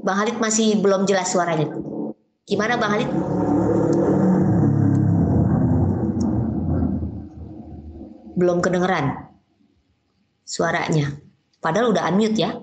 Bang 0.00 0.16
Halid 0.16 0.40
masih 0.40 0.80
belum 0.80 1.04
jelas 1.04 1.28
suaranya. 1.28 1.68
Gimana 2.48 2.80
Bang 2.80 2.96
Halid? 2.96 3.10
Belum 8.40 8.64
kedengeran 8.64 9.28
suaranya. 10.48 11.20
Padahal 11.60 11.92
udah 11.92 12.08
unmute 12.08 12.40
ya. 12.40 12.56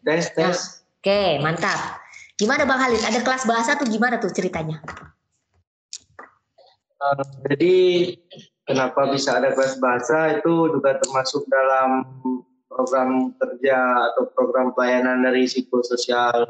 tes 0.00 0.32
tes 0.32 0.80
Oke, 1.04 1.36
mantap. 1.44 2.03
Gimana 2.34 2.66
Bang 2.66 2.82
Halid? 2.82 3.02
Ada 3.06 3.22
kelas 3.22 3.46
bahasa 3.46 3.78
tuh 3.78 3.86
gimana 3.86 4.18
tuh 4.18 4.34
ceritanya? 4.34 4.82
Uh, 6.98 7.22
jadi 7.46 7.74
kenapa 8.66 9.06
bisa 9.14 9.38
ada 9.38 9.54
kelas 9.54 9.78
bahasa 9.78 10.40
itu 10.42 10.74
juga 10.74 10.98
termasuk 10.98 11.46
dalam 11.46 12.02
program 12.66 13.30
kerja 13.38 14.10
atau 14.10 14.26
program 14.34 14.74
pelayanan 14.74 15.22
dari 15.22 15.46
psikososial 15.46 16.48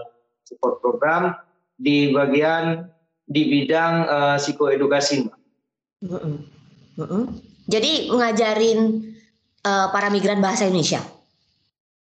support 0.49 0.81
program 0.81 1.37
di 1.76 2.17
bagian 2.17 2.88
di 3.29 3.45
bidang 3.53 4.09
uh, 4.09 4.37
psikoedukasi 4.41 5.29
Mbak. 5.29 5.38
Mm-mm. 6.05 6.37
Mm-mm. 7.00 7.25
Jadi 7.64 8.12
ngajarin 8.12 8.81
eh, 9.64 9.87
para 9.88 10.12
migran 10.12 10.45
bahasa 10.45 10.69
Indonesia. 10.69 11.00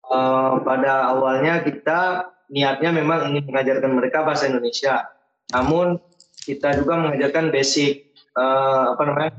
Uh, 0.09 0.57
pada 0.65 1.13
awalnya 1.13 1.61
kita 1.63 2.33
niatnya 2.51 2.91
memang 2.91 3.31
ingin 3.31 3.47
mengajarkan 3.49 3.91
mereka 3.95 4.27
bahasa 4.27 4.51
Indonesia. 4.51 5.07
Namun 5.55 6.03
kita 6.45 6.75
juga 6.77 6.99
mengajarkan 6.99 7.55
basic 7.55 8.13
uh, 8.35 8.95
apa 8.95 9.03
namanya? 9.07 9.33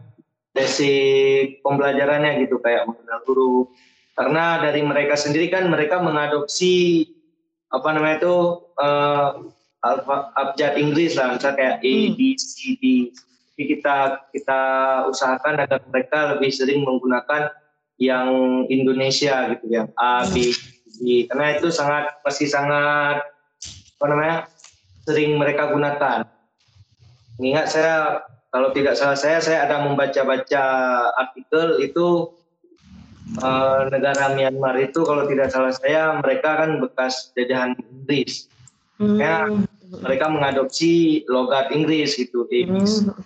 basic 0.52 1.64
pembelajarannya 1.64 2.44
gitu 2.44 2.60
kayak 2.60 2.84
mengenal 2.84 3.24
huruf. 3.24 3.72
Karena 4.12 4.60
dari 4.60 4.84
mereka 4.84 5.16
sendiri 5.16 5.48
kan 5.48 5.64
mereka 5.72 6.04
mengadopsi 6.04 7.08
apa 7.72 7.88
namanya 7.96 8.20
itu 8.20 8.36
uh, 8.76 9.48
alfa, 9.80 10.36
abjad 10.36 10.76
Inggris 10.76 11.16
lah, 11.16 11.40
misalnya 11.40 11.56
kayak 11.56 11.76
A, 11.80 11.94
Hmm. 11.96 12.14
B, 12.20 12.20
C, 12.36 12.76
D. 12.84 13.16
Jadi 13.56 13.64
kita 13.64 13.98
kita 14.36 14.62
usahakan 15.08 15.64
agar 15.64 15.80
mereka 15.88 16.36
lebih 16.36 16.52
sering 16.52 16.84
menggunakan 16.84 17.48
yang 18.02 18.28
Indonesia 18.68 19.56
gitu 19.56 19.66
ya 19.70 19.86
A 19.96 20.26
B 20.26 20.50
C 20.50 20.81
karena 21.02 21.58
itu 21.58 21.74
sangat 21.74 22.22
masih 22.22 22.48
sangat 22.48 23.26
apa 23.98 24.06
namanya 24.06 24.38
sering 25.06 25.38
mereka 25.38 25.74
gunakan. 25.74 26.30
Ingat 27.42 27.66
saya 27.74 28.22
kalau 28.54 28.70
tidak 28.76 28.94
salah 29.00 29.18
saya 29.18 29.42
saya 29.42 29.66
ada 29.66 29.82
membaca-baca 29.82 30.64
artikel 31.18 31.82
itu 31.82 32.30
eh, 33.42 33.82
negara 33.90 34.38
Myanmar 34.38 34.78
itu 34.78 35.02
kalau 35.02 35.26
tidak 35.26 35.50
salah 35.50 35.74
saya 35.74 36.22
mereka 36.22 36.66
kan 36.66 36.78
bekas 36.78 37.34
jajahan 37.34 37.74
Inggris. 37.78 38.50
Ya. 39.02 39.50
Hmm. 39.50 39.66
Mereka 39.92 40.32
mengadopsi 40.32 41.26
logat 41.28 41.74
Inggris 41.74 42.16
gitu. 42.16 42.48
Inggris. 42.48 43.04
Hmm. 43.04 43.18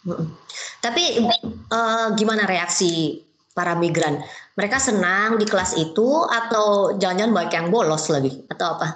Mm-mm. 0.00 0.26
Tapi 0.80 1.20
eh, 1.20 2.06
gimana 2.16 2.48
reaksi 2.48 3.20
para 3.54 3.74
migran? 3.74 4.22
Mereka 4.54 4.78
senang 4.78 5.38
di 5.38 5.46
kelas 5.46 5.76
itu 5.78 6.26
atau 6.26 6.96
jangan-jangan 6.98 7.34
banyak 7.34 7.54
yang 7.54 7.68
bolos 7.68 8.06
lagi 8.10 8.44
atau 8.50 8.78
apa? 8.78 8.88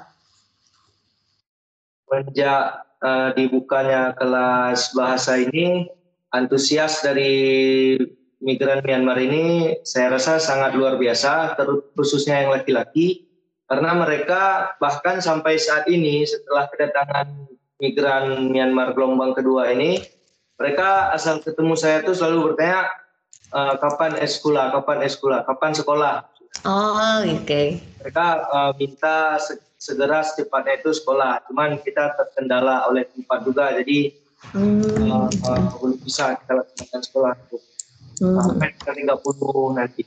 Sejak 2.10 2.62
eh, 3.02 3.28
dibukanya 3.34 4.14
kelas 4.14 4.94
bahasa 4.94 5.40
ini, 5.40 5.90
antusias 6.30 7.02
dari 7.02 7.96
migran 8.44 8.84
Myanmar 8.84 9.16
ini 9.18 9.78
saya 9.82 10.14
rasa 10.14 10.36
sangat 10.36 10.76
luar 10.76 11.00
biasa, 11.00 11.56
khususnya 11.96 12.44
yang 12.44 12.52
laki-laki, 12.52 13.24
karena 13.66 13.96
mereka 13.96 14.74
bahkan 14.78 15.24
sampai 15.24 15.56
saat 15.56 15.88
ini 15.88 16.28
setelah 16.28 16.68
kedatangan 16.68 17.48
migran 17.80 18.52
Myanmar 18.52 18.92
gelombang 18.92 19.32
kedua 19.32 19.72
ini, 19.72 20.04
mereka 20.60 21.10
asal 21.10 21.40
ketemu 21.40 21.74
saya 21.74 22.04
tuh 22.04 22.14
selalu 22.14 22.52
bertanya 22.52 22.92
"Eh, 23.54 23.74
kapan 23.78 24.18
sekolah, 24.18 24.74
kapan 24.74 25.06
sekolah, 25.06 25.38
kapan 25.46 25.72
sekolah. 25.72 26.14
Oh, 26.66 27.22
oke. 27.22 27.62
Mereka 28.02 28.26
eh, 28.50 28.72
minta 28.82 29.38
se- 29.38 29.62
segera 29.78 30.26
secepatnya 30.26 30.80
itu 30.82 30.90
sekolah, 30.90 31.46
cuman 31.46 31.78
kita 31.86 32.18
terkendala 32.18 32.88
oleh 32.90 33.06
tempat 33.14 33.38
juga, 33.46 33.70
jadi 33.78 34.24
Hmm. 34.54 34.78
uh, 35.10 35.26
uh, 35.26 35.66
belum 35.82 35.98
bisa 36.06 36.38
kita 36.38 36.54
laksanakan 36.54 37.00
sekolah 37.02 37.32
itu 37.34 37.58
Hmm. 38.22 38.38
sampai 38.38 38.70
ke 38.70 38.90
30 38.94 39.74
nanti. 39.74 40.06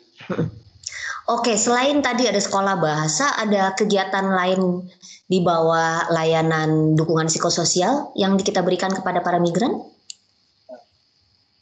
Oke, 1.27 1.59
selain 1.59 1.99
tadi 1.99 2.23
ada 2.23 2.39
sekolah 2.39 2.79
bahasa, 2.79 3.35
ada 3.35 3.75
kegiatan 3.75 4.23
lain 4.23 4.87
di 5.27 5.43
bawah 5.43 6.07
layanan 6.07 6.95
dukungan 6.95 7.27
psikososial 7.27 8.15
yang 8.15 8.39
kita 8.39 8.63
berikan 8.63 8.95
kepada 8.95 9.19
para 9.19 9.35
migran? 9.43 9.83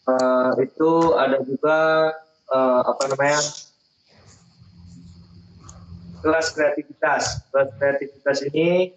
Uh, 0.05 0.53
itu 0.61 1.17
ada 1.17 1.41
juga 1.41 2.13
uh, 2.53 2.81
apa 2.85 3.03
namanya 3.09 3.41
kelas 6.21 6.47
kreativitas. 6.53 7.23
Kelas 7.49 7.69
kreativitas 7.77 8.37
ini 8.53 8.93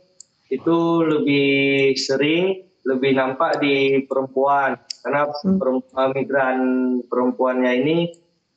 itu 0.48 0.78
lebih 1.04 1.92
sering 1.96 2.64
lebih 2.88 3.12
nampak 3.16 3.60
di 3.60 4.04
perempuan 4.08 4.80
karena 5.04 5.28
Hmm. 5.28 5.60
perempuan 5.60 6.08
migran 6.16 6.58
perempuannya 7.04 7.72
ini 7.84 7.98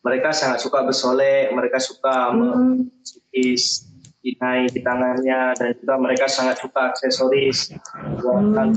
mereka 0.01 0.33
sangat 0.33 0.63
suka 0.63 0.87
bersolek, 0.87 1.51
mereka 1.51 1.77
suka 1.83 2.31
Hmm. 2.31 2.87
melukis 2.87 3.91
inai 4.21 4.69
di 4.69 4.79
tangannya 4.85 5.57
dan 5.57 5.69
juga 5.81 5.97
mereka 5.97 6.29
sangat 6.29 6.61
suka 6.61 6.93
aksesoris 6.93 7.73
buatan 8.21 8.69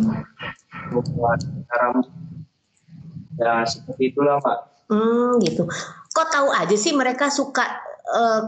membuat 0.90 1.40
rambut 1.68 2.08
ya 3.40 3.64
seperti 3.66 4.14
itulah 4.14 4.38
pak 4.38 4.74
Hmm, 4.84 5.40
gitu. 5.40 5.64
Kok 6.12 6.28
tahu 6.28 6.48
aja 6.52 6.76
sih 6.76 6.92
mereka 6.92 7.32
suka 7.32 7.64
eh, 8.04 8.40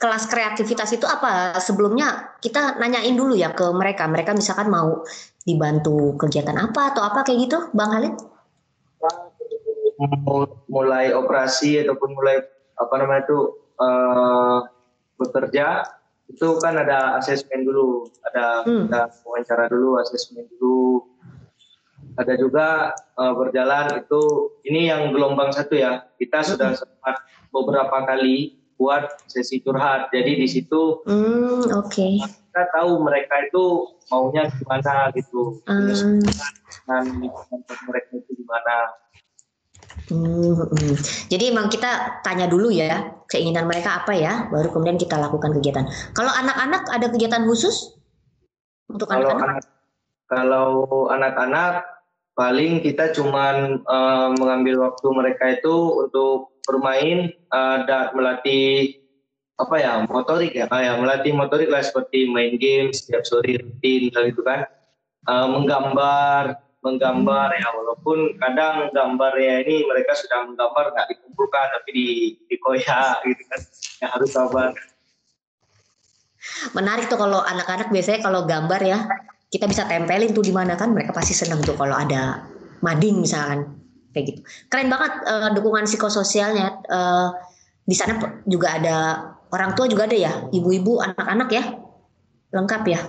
kelas 0.00 0.24
kreativitas 0.32 0.88
itu 0.96 1.04
apa? 1.04 1.60
Sebelumnya 1.60 2.40
kita 2.40 2.80
nanyain 2.80 3.12
dulu 3.12 3.36
ya 3.36 3.52
ke 3.52 3.68
mereka. 3.76 4.08
Mereka 4.08 4.32
misalkan 4.32 4.72
mau 4.72 5.04
dibantu 5.44 6.16
kegiatan 6.16 6.56
apa 6.56 6.96
atau 6.96 7.04
apa 7.04 7.20
kayak 7.20 7.38
gitu, 7.52 7.58
Bang 7.76 7.92
Halid? 7.92 8.16
Mul- 10.00 10.56
mulai 10.72 11.12
operasi 11.12 11.84
ataupun 11.84 12.16
mulai 12.16 12.40
apa 12.80 12.94
namanya 12.96 13.28
itu 13.28 13.38
eh, 13.78 14.58
bekerja 15.20 15.66
itu 16.28 16.48
kan 16.60 16.76
ada 16.76 17.18
asesmen 17.18 17.64
dulu 17.64 18.04
ada, 18.24 18.62
Hmm. 18.64 18.86
ada 18.88 19.08
wawancara 19.24 19.64
dulu 19.72 19.96
asesmen 20.00 20.44
dulu 20.56 20.67
ada 22.18 22.34
juga 22.34 22.92
eh, 22.94 23.32
berjalan 23.38 24.02
itu 24.02 24.22
ini 24.66 24.90
yang 24.90 25.14
gelombang 25.14 25.54
satu 25.54 25.78
ya 25.78 26.02
kita 26.18 26.42
sudah 26.42 26.74
sempat 26.74 27.22
beberapa 27.54 28.04
kali 28.04 28.58
buat 28.78 29.10
sesi 29.26 29.58
curhat 29.62 30.10
jadi 30.10 30.38
di 30.38 30.46
situ 30.46 31.02
Hmm, 31.06 31.66
oke. 31.74 32.08
kita 32.22 32.62
tahu 32.74 33.02
mereka 33.02 33.46
itu 33.46 33.64
maunya 34.10 34.46
gimana 34.50 35.10
gitu 35.14 35.62
Hmm. 35.66 36.18
dan 36.86 37.02
lingkungan 37.18 37.60
mereka 37.86 38.10
itu 38.18 38.30
gimana 38.34 38.98
Hmm, 40.08 40.56
hmm. 40.56 40.96
Jadi 41.28 41.52
emang 41.52 41.68
kita 41.68 42.20
tanya 42.24 42.48
dulu 42.48 42.72
ya 42.72 43.12
keinginan 43.28 43.68
mereka 43.68 44.00
apa 44.04 44.16
ya, 44.16 44.48
baru 44.48 44.72
kemudian 44.72 44.96
kita 44.96 45.20
lakukan 45.20 45.52
kegiatan. 45.52 45.84
Kalau 46.16 46.32
anak-anak 46.32 46.88
ada 46.88 47.12
kegiatan 47.12 47.44
khusus 47.44 47.92
untuk 48.88 49.04
anak-anak? 49.12 49.60
anak 49.60 49.64
kalau 50.28 50.68
anak-anak 51.12 51.84
paling 52.38 52.78
kita 52.86 53.10
cuman 53.18 53.82
eh, 53.82 54.28
mengambil 54.38 54.86
waktu 54.86 55.06
mereka 55.10 55.58
itu 55.58 56.06
untuk 56.06 56.54
bermain 56.62 57.34
eh, 57.34 57.78
dan 57.90 58.14
melatih 58.14 59.02
apa 59.58 59.74
ya 59.82 60.06
motorik 60.06 60.54
ya 60.54 60.70
Ah, 60.70 60.86
ya 60.86 60.94
melatih 60.94 61.34
motorik 61.34 61.66
lah 61.66 61.82
seperti 61.82 62.30
main 62.30 62.54
game 62.62 62.94
setiap 62.94 63.26
sore 63.26 63.58
rutin 63.58 64.14
hal 64.14 64.30
itu 64.30 64.38
kan. 64.46 64.70
Eh, 65.26 65.46
menggambar 65.50 66.62
menggambar 66.78 67.58
ya 67.58 67.68
walaupun 67.74 68.38
kadang 68.38 68.94
gambarnya 68.94 69.66
ini 69.66 69.82
mereka 69.82 70.14
sudah 70.14 70.46
menggambar 70.46 70.94
nggak 70.94 71.08
dikumpulkan 71.10 71.66
tapi 71.74 71.90
di 71.90 72.08
dikoyak 72.46 73.26
gitu 73.26 73.42
kan 73.50 73.60
ya 73.98 74.06
harus 74.14 74.30
sabar 74.30 74.70
Menarik 76.72 77.10
tuh 77.10 77.18
kalau 77.18 77.42
anak-anak 77.42 77.90
biasanya 77.90 78.22
kalau 78.22 78.46
gambar 78.46 78.80
ya 78.86 78.98
kita 79.48 79.64
bisa 79.64 79.88
tempelin 79.88 80.36
tuh 80.36 80.44
di 80.44 80.52
mana 80.52 80.76
kan 80.76 80.92
mereka 80.92 81.16
pasti 81.16 81.32
senang 81.32 81.64
tuh 81.64 81.72
kalau 81.76 81.96
ada 81.96 82.44
mading 82.84 83.24
misalkan 83.24 83.80
kayak 84.12 84.34
gitu. 84.34 84.40
Keren 84.68 84.88
banget 84.92 85.12
eh, 85.24 85.50
dukungan 85.56 85.84
psikososialnya 85.88 86.68
Eh, 86.88 87.28
di 87.88 87.96
sana 87.96 88.20
juga 88.44 88.76
ada 88.76 88.96
orang 89.48 89.72
tua 89.72 89.88
juga 89.88 90.04
ada 90.04 90.12
ya, 90.12 90.52
ibu-ibu, 90.52 91.00
anak-anak 91.00 91.48
ya, 91.48 91.64
lengkap 92.52 92.82
ya 92.84 93.00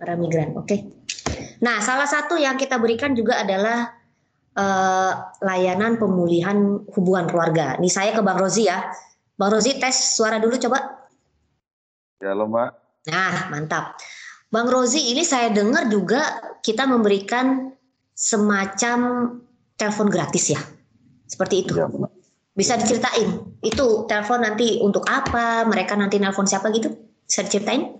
para 0.00 0.16
migran. 0.16 0.56
Oke. 0.56 0.88
Nah 1.60 1.84
salah 1.84 2.08
satu 2.08 2.40
yang 2.40 2.56
kita 2.56 2.80
berikan 2.80 3.12
juga 3.12 3.44
adalah 3.44 3.92
eh, 4.56 5.12
layanan 5.44 6.00
pemulihan 6.00 6.80
hubungan 6.96 7.28
keluarga. 7.28 7.76
Nih 7.76 7.92
saya 7.92 8.16
ke 8.16 8.24
Bang 8.24 8.40
Rozi 8.40 8.68
ya. 8.68 8.80
Bang 9.36 9.52
Rozi 9.52 9.76
tes 9.76 10.16
suara 10.16 10.40
dulu 10.40 10.56
coba. 10.56 11.08
Ya 12.22 12.32
lo 12.32 12.48
mbak. 12.48 12.70
Nah, 13.10 13.50
mantap. 13.50 13.98
Bang 14.52 14.68
Rozi, 14.68 15.16
ini 15.16 15.24
saya 15.24 15.48
dengar 15.48 15.88
juga 15.88 16.20
kita 16.60 16.84
memberikan 16.84 17.72
semacam 18.12 18.98
telepon 19.80 20.12
gratis 20.12 20.52
ya. 20.52 20.60
Seperti 21.24 21.64
itu. 21.64 21.72
Ya. 21.80 21.88
Bisa 22.52 22.76
diceritain. 22.76 23.56
Itu 23.64 24.04
telepon 24.04 24.44
nanti 24.44 24.76
untuk 24.84 25.08
apa? 25.08 25.64
Mereka 25.64 25.96
nanti 25.96 26.20
nelpon 26.20 26.44
siapa 26.44 26.68
gitu? 26.68 26.92
Bisa 27.24 27.48
diceritain? 27.48 27.96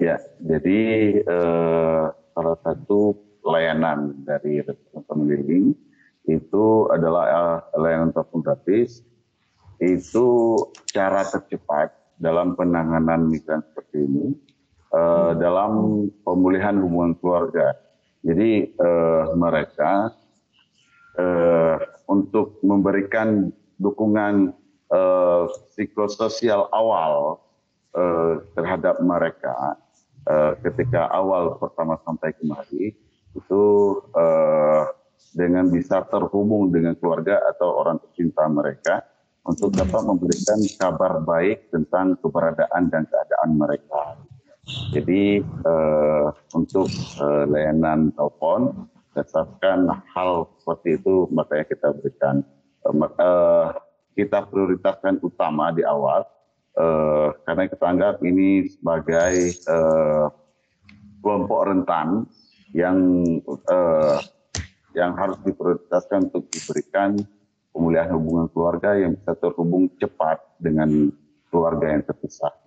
Ya, 0.00 0.16
jadi 0.40 0.80
eh, 1.20 2.04
salah 2.08 2.56
satu 2.64 3.12
layanan 3.44 4.16
dari 4.24 4.64
Restorasi 4.64 5.04
Pemilihan 5.04 5.76
itu 6.24 6.88
adalah 6.88 7.24
eh, 7.28 7.60
layanan 7.76 8.16
telepon 8.16 8.40
gratis. 8.40 9.04
Itu 9.76 10.56
cara 10.88 11.20
tercepat 11.28 11.92
dalam 12.16 12.56
penanganan 12.56 13.28
migran 13.28 13.60
seperti 13.60 14.08
ini 14.08 14.55
dalam 15.36 16.06
pemulihan 16.24 16.78
hubungan 16.80 17.12
keluarga. 17.20 17.76
Jadi 18.26 18.74
eh, 18.74 19.24
mereka 19.38 20.10
eh, 21.14 21.78
untuk 22.10 22.58
memberikan 22.66 23.54
dukungan 23.78 24.50
eh, 24.90 25.44
psikososial 25.70 26.66
awal 26.74 27.38
eh, 27.94 28.42
terhadap 28.58 28.98
mereka 28.98 29.78
eh, 30.26 30.52
ketika 30.66 31.06
awal 31.14 31.54
pertama 31.62 32.02
sampai 32.02 32.34
kemari 32.34 32.98
itu 33.38 33.64
eh, 34.18 34.82
dengan 35.36 35.70
bisa 35.70 36.02
terhubung 36.10 36.74
dengan 36.74 36.98
keluarga 36.98 37.38
atau 37.54 37.78
orang 37.78 38.02
tercinta 38.02 38.42
mereka 38.50 39.06
untuk 39.46 39.70
dapat 39.70 40.02
memberikan 40.02 40.58
kabar 40.74 41.22
baik 41.22 41.70
tentang 41.70 42.18
keberadaan 42.18 42.90
dan 42.90 43.06
keadaan 43.06 43.54
mereka. 43.54 44.18
Jadi 44.66 45.38
eh, 45.46 46.26
untuk 46.58 46.90
eh, 47.22 47.44
layanan 47.46 48.10
telepon 48.18 48.90
berdasarkan 49.14 49.86
hal 50.10 50.50
seperti 50.58 50.98
itu 50.98 51.30
makanya 51.30 51.64
kita 51.70 51.88
berikan 51.94 52.42
eh, 52.82 52.94
eh, 52.98 53.68
kita 54.18 54.50
prioritaskan 54.50 55.22
utama 55.22 55.70
di 55.70 55.86
awal 55.86 56.26
eh, 56.74 57.28
karena 57.46 57.62
kita 57.70 57.84
anggap 57.86 58.14
ini 58.26 58.66
sebagai 58.66 59.54
eh, 59.54 60.26
kelompok 61.22 61.60
rentan 61.70 62.26
yang 62.74 62.98
eh, 63.46 64.18
yang 64.98 65.14
harus 65.14 65.38
diprioritaskan 65.46 66.32
untuk 66.32 66.50
diberikan 66.50 67.14
pemulihan 67.70 68.10
hubungan 68.18 68.50
keluarga 68.50 68.98
yang 68.98 69.14
bisa 69.14 69.36
terhubung 69.38 69.92
cepat 70.00 70.42
dengan 70.58 71.12
keluarga 71.52 71.92
yang 71.92 72.02
terpisah. 72.02 72.65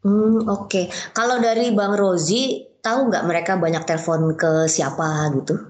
Hmm, 0.00 0.48
oke. 0.48 0.88
Kalau 1.12 1.36
dari 1.40 1.76
Bang 1.76 1.92
Rozi, 1.92 2.64
tahu 2.80 3.12
nggak 3.12 3.26
mereka 3.28 3.52
banyak 3.60 3.84
telepon 3.84 4.32
ke 4.32 4.64
siapa 4.64 5.28
gitu? 5.36 5.60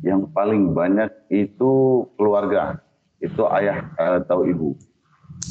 Yang 0.00 0.32
paling 0.32 0.72
banyak 0.72 1.12
itu 1.28 2.04
keluarga, 2.16 2.80
itu 3.20 3.44
ayah 3.52 3.84
atau 4.00 4.48
ibu. 4.48 4.72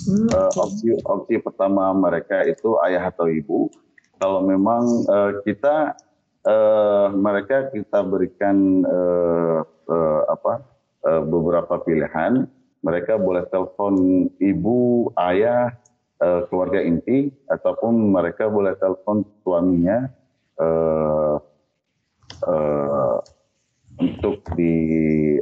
Hmm, 0.10 0.26
Eh, 0.30 0.50
oke. 0.54 0.58
opsi 0.58 0.88
opsi 1.06 1.36
pertama 1.38 1.94
mereka 1.94 2.42
itu 2.46 2.82
ayah 2.90 3.14
atau 3.14 3.30
ibu. 3.30 3.70
Kalau 4.18 4.42
memang 4.42 4.84
eh, 5.06 5.32
kita 5.46 5.94
eh, 6.50 7.08
mereka 7.14 7.70
kita 7.70 8.02
berikan 8.10 8.82
eh, 8.90 9.60
eh, 9.66 10.22
apa 10.34 10.66
eh, 11.06 11.22
beberapa 11.22 11.78
pilihan, 11.86 12.50
mereka 12.82 13.22
boleh 13.22 13.46
telepon 13.54 14.26
ibu, 14.42 15.14
ayah, 15.22 15.78
eh, 16.20 16.42
keluarga 16.48 16.80
inti, 16.84 17.32
ataupun 17.50 18.14
mereka 18.14 18.48
boleh 18.48 18.76
telepon 18.78 19.24
suaminya 19.44 20.08
eh, 20.60 21.36
eh, 22.48 23.18
untuk 24.00 24.48
di 24.56 24.76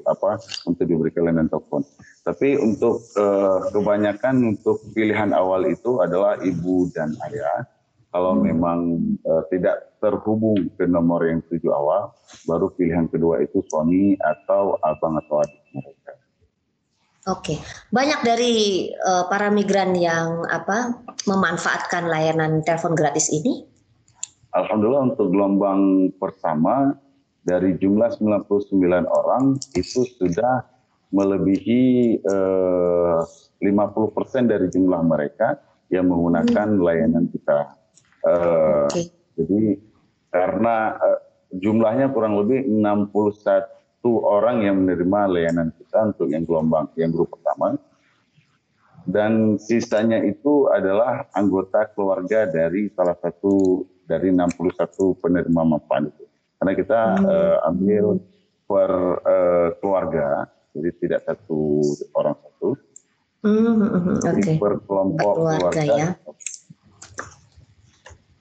apa 0.01 0.41
untuk 0.65 0.85
diberikan 0.89 1.29
layanan 1.29 1.49
telepon. 1.49 1.85
Tapi 2.25 2.57
untuk 2.57 3.05
eh, 3.13 3.59
kebanyakan 3.69 4.57
untuk 4.57 4.81
pilihan 4.97 5.31
awal 5.31 5.69
itu 5.69 6.01
adalah 6.01 6.41
ibu 6.41 6.89
dan 6.91 7.13
ayah. 7.29 7.69
Kalau 8.09 8.33
memang 8.33 8.97
eh, 9.21 9.43
tidak 9.53 9.93
terhubung 10.01 10.73
ke 10.73 10.89
nomor 10.89 11.21
yang 11.29 11.45
tujuh 11.45 11.69
awal, 11.69 12.13
baru 12.49 12.73
pilihan 12.73 13.05
kedua 13.09 13.45
itu 13.45 13.61
suami 13.69 14.17
atau 14.17 14.77
abang 14.81 15.21
atau 15.21 15.41
adik 15.45 15.61
mereka. 15.73 16.16
Oke, 17.27 17.59
banyak 17.91 18.23
dari 18.23 18.87
eh, 18.91 19.23
para 19.27 19.51
migran 19.51 19.91
yang 19.99 20.47
apa 20.47 21.03
memanfaatkan 21.27 22.07
layanan 22.07 22.63
telepon 22.63 22.95
gratis 22.95 23.27
ini. 23.27 23.67
Alhamdulillah 24.55 25.11
untuk 25.13 25.35
gelombang 25.35 26.11
pertama 26.15 26.95
dari 27.43 27.75
jumlah 27.75 28.15
99 28.15 28.79
orang 29.05 29.59
itu 29.75 30.07
sudah 30.17 30.63
melebihi 31.11 31.83
eh, 32.23 33.19
50% 33.59 34.47
dari 34.47 34.67
jumlah 34.71 35.01
mereka 35.03 35.59
yang 35.91 36.07
menggunakan 36.07 36.79
layanan 36.79 37.27
kita. 37.27 37.59
Eh, 38.23 38.87
Oke. 38.87 39.01
Jadi 39.37 39.61
karena 40.33 40.97
uh, 40.97 41.19
jumlahnya 41.55 42.11
kurang 42.11 42.35
lebih 42.41 42.65
61 42.67 43.13
orang 44.23 44.63
yang 44.63 44.79
menerima 44.79 45.19
layanan 45.27 45.69
kita 45.75 46.15
untuk 46.15 46.27
yang 46.31 46.47
gelombang 46.47 46.87
yang 46.95 47.11
grup 47.11 47.35
pertama. 47.35 47.75
Dan 49.07 49.55
sisanya 49.55 50.19
itu 50.19 50.67
adalah 50.67 51.31
anggota 51.31 51.87
keluarga 51.95 52.43
dari 52.43 52.91
salah 52.91 53.15
satu 53.15 53.83
dari 54.03 54.35
61 54.35 55.15
penerima 55.19 55.61
manfaat 55.63 56.11
itu. 56.11 56.23
Karena 56.59 56.73
kita 56.75 57.01
hmm. 57.15 57.23
uh, 57.27 57.57
ambil 57.71 58.05
per 58.67 58.91
uh, 59.23 59.69
keluarga 59.79 60.51
jadi 60.75 60.91
tidak 60.99 61.21
satu 61.23 61.81
orang 62.13 62.35
satu. 62.35 62.69
Hmm, 63.41 64.17
okay. 64.19 64.57
per 64.59 64.81
kelompok 64.83 65.33
keluarga, 65.39 65.71
keluarga. 65.71 65.83
ya. 65.95 66.09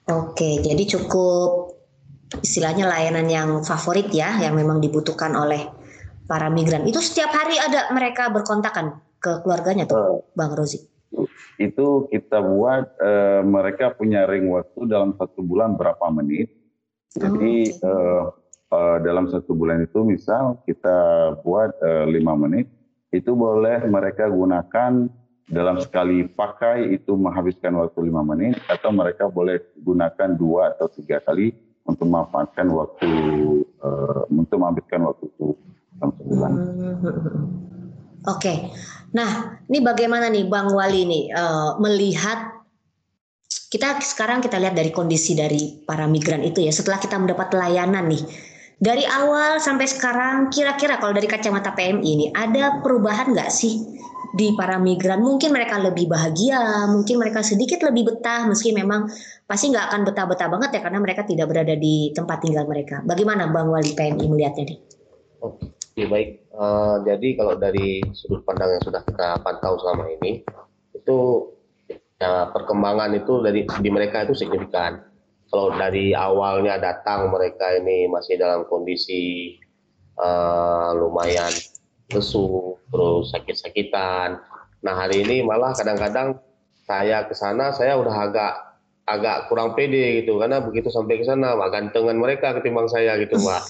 Oke, 0.07 0.63
jadi 0.63 0.83
cukup 0.87 1.76
istilahnya 2.43 2.87
layanan 2.87 3.27
yang 3.27 3.49
favorit 3.63 4.11
ya, 4.11 4.35
yang 4.39 4.55
memang 4.55 4.83
dibutuhkan 4.83 5.31
oleh 5.35 5.67
para 6.27 6.51
migran. 6.51 6.83
Itu 6.83 6.99
setiap 6.99 7.31
hari 7.31 7.55
ada 7.55 7.89
mereka 7.95 8.27
berkontakan 8.27 8.99
ke 9.17 9.41
keluarganya 9.41 9.87
tuh, 9.87 9.97
uh, 9.97 10.19
Bang 10.35 10.53
Rozi. 10.53 10.83
Itu 11.57 12.11
kita 12.11 12.43
buat 12.43 12.99
uh, 12.99 13.41
mereka 13.41 13.95
punya 13.95 14.27
ring 14.27 14.51
waktu 14.51 14.85
dalam 14.85 15.15
satu 15.15 15.41
bulan 15.41 15.79
berapa 15.79 16.03
menit. 16.11 16.51
Jadi 17.17 17.73
oh, 17.81 18.29
okay. 18.29 18.75
uh, 18.75 18.75
uh, 18.75 18.97
dalam 19.01 19.31
satu 19.31 19.55
bulan 19.55 19.87
itu 19.87 20.03
misal 20.03 20.61
kita 20.67 21.33
buat 21.41 21.73
uh, 21.81 22.05
lima 22.05 22.35
menit, 22.35 22.67
itu 23.09 23.33
boleh 23.33 23.87
mereka 23.87 24.27
gunakan 24.27 25.07
dalam 25.47 25.79
sekali 25.79 26.27
pakai 26.27 26.91
itu 26.91 27.15
menghabiskan 27.15 27.71
waktu 27.79 28.11
lima 28.11 28.19
menit 28.19 28.59
atau 28.67 28.91
mereka 28.91 29.31
boleh 29.31 29.63
gunakan 29.79 30.35
dua 30.35 30.75
atau 30.75 30.91
tiga 30.91 31.23
kali 31.23 31.55
untuk 31.87 32.05
memanfaatkan 32.05 32.67
waktu 32.69 33.09
uh, 33.81 34.27
untuk 34.29 34.59
menghabiskan 34.59 35.07
waktu 35.07 35.23
itu 35.31 35.55
dalam 35.97 36.11
sebulan. 36.19 36.51
Hmm. 36.51 36.95
Oke, 38.27 38.43
okay. 38.43 38.57
nah 39.15 39.57
ini 39.71 39.79
bagaimana 39.79 40.27
nih 40.27 40.45
Bang 40.51 40.69
Wali 40.75 41.07
nih 41.07 41.23
uh, 41.31 41.79
melihat 41.79 42.57
kita 43.71 43.99
sekarang 44.03 44.43
kita 44.43 44.59
lihat 44.59 44.75
dari 44.75 44.91
kondisi 44.91 45.35
dari 45.35 45.83
para 45.83 46.07
migran 46.07 46.43
itu 46.43 46.63
ya 46.63 46.71
setelah 46.71 46.99
kita 46.99 47.19
mendapat 47.19 47.51
layanan 47.55 48.07
nih 48.07 48.23
dari 48.77 49.03
awal 49.03 49.57
sampai 49.57 49.89
sekarang 49.89 50.53
kira-kira 50.53 51.01
kalau 51.01 51.11
dari 51.15 51.25
kacamata 51.25 51.73
PMI 51.73 52.07
ini 52.07 52.25
ada 52.31 52.79
perubahan 52.79 53.33
nggak 53.33 53.51
sih 53.51 53.81
di 54.37 54.53
para 54.53 54.77
migran 54.77 55.19
mungkin 55.19 55.49
mereka 55.49 55.81
lebih 55.81 56.05
bahagia, 56.05 56.85
mungkin 56.85 57.17
mereka 57.17 57.41
sedikit 57.41 57.81
lebih 57.89 58.13
betah 58.13 58.45
meski 58.45 58.69
memang 58.69 59.09
pasti 59.49 59.73
nggak 59.73 59.85
akan 59.89 60.01
betah-betah 60.05 60.47
banget 60.47 60.69
ya 60.77 60.81
karena 60.85 60.99
mereka 61.01 61.25
tidak 61.25 61.49
berada 61.49 61.73
di 61.73 62.13
tempat 62.13 62.45
tinggal 62.45 62.69
mereka. 62.69 63.01
Bagaimana 63.01 63.49
Bang 63.49 63.73
Wali 63.73 63.97
PMI 63.97 64.25
melihatnya 64.29 64.63
nih? 64.69 64.79
Oke 65.41 66.03
baik, 66.05 66.29
uh, 66.53 67.01
jadi 67.01 67.27
kalau 67.33 67.57
dari 67.57 68.05
sudut 68.13 68.45
pandang 68.45 68.77
yang 68.77 68.83
sudah 68.85 69.01
kita 69.01 69.41
pantau 69.41 69.81
selama 69.81 70.05
ini 70.21 70.45
itu 70.93 71.17
ya, 72.21 72.53
perkembangan 72.53 73.17
itu 73.17 73.41
dari 73.41 73.65
di 73.65 73.89
mereka 73.89 74.29
itu 74.29 74.37
signifikan. 74.37 75.01
Kalau 75.47 75.71
dari 75.73 76.11
awalnya 76.11 76.77
datang 76.77 77.31
mereka 77.31 77.71
ini 77.73 78.05
masih 78.11 78.35
dalam 78.37 78.67
kondisi 78.67 79.55
uh, 80.19 80.91
lumayan 80.91 81.49
lesu, 82.11 82.79
terus 82.87 83.35
sakit-sakitan. 83.35 84.39
Nah 84.83 84.93
hari 84.95 85.27
ini 85.27 85.43
malah 85.43 85.75
kadang-kadang 85.75 86.39
saya 86.87 87.27
ke 87.27 87.35
sana 87.35 87.75
saya 87.75 87.99
udah 87.99 88.15
agak 88.31 88.53
agak 89.07 89.51
kurang 89.51 89.75
pede 89.75 90.23
gitu 90.23 90.39
karena 90.39 90.63
begitu 90.63 90.87
sampai 90.91 91.19
ke 91.19 91.25
sana 91.27 91.55
mak 91.55 91.71
gantengan 91.71 92.15
mereka 92.15 92.55
ketimbang 92.55 92.87
saya 92.87 93.19
gitu 93.19 93.35
mbak. 93.39 93.63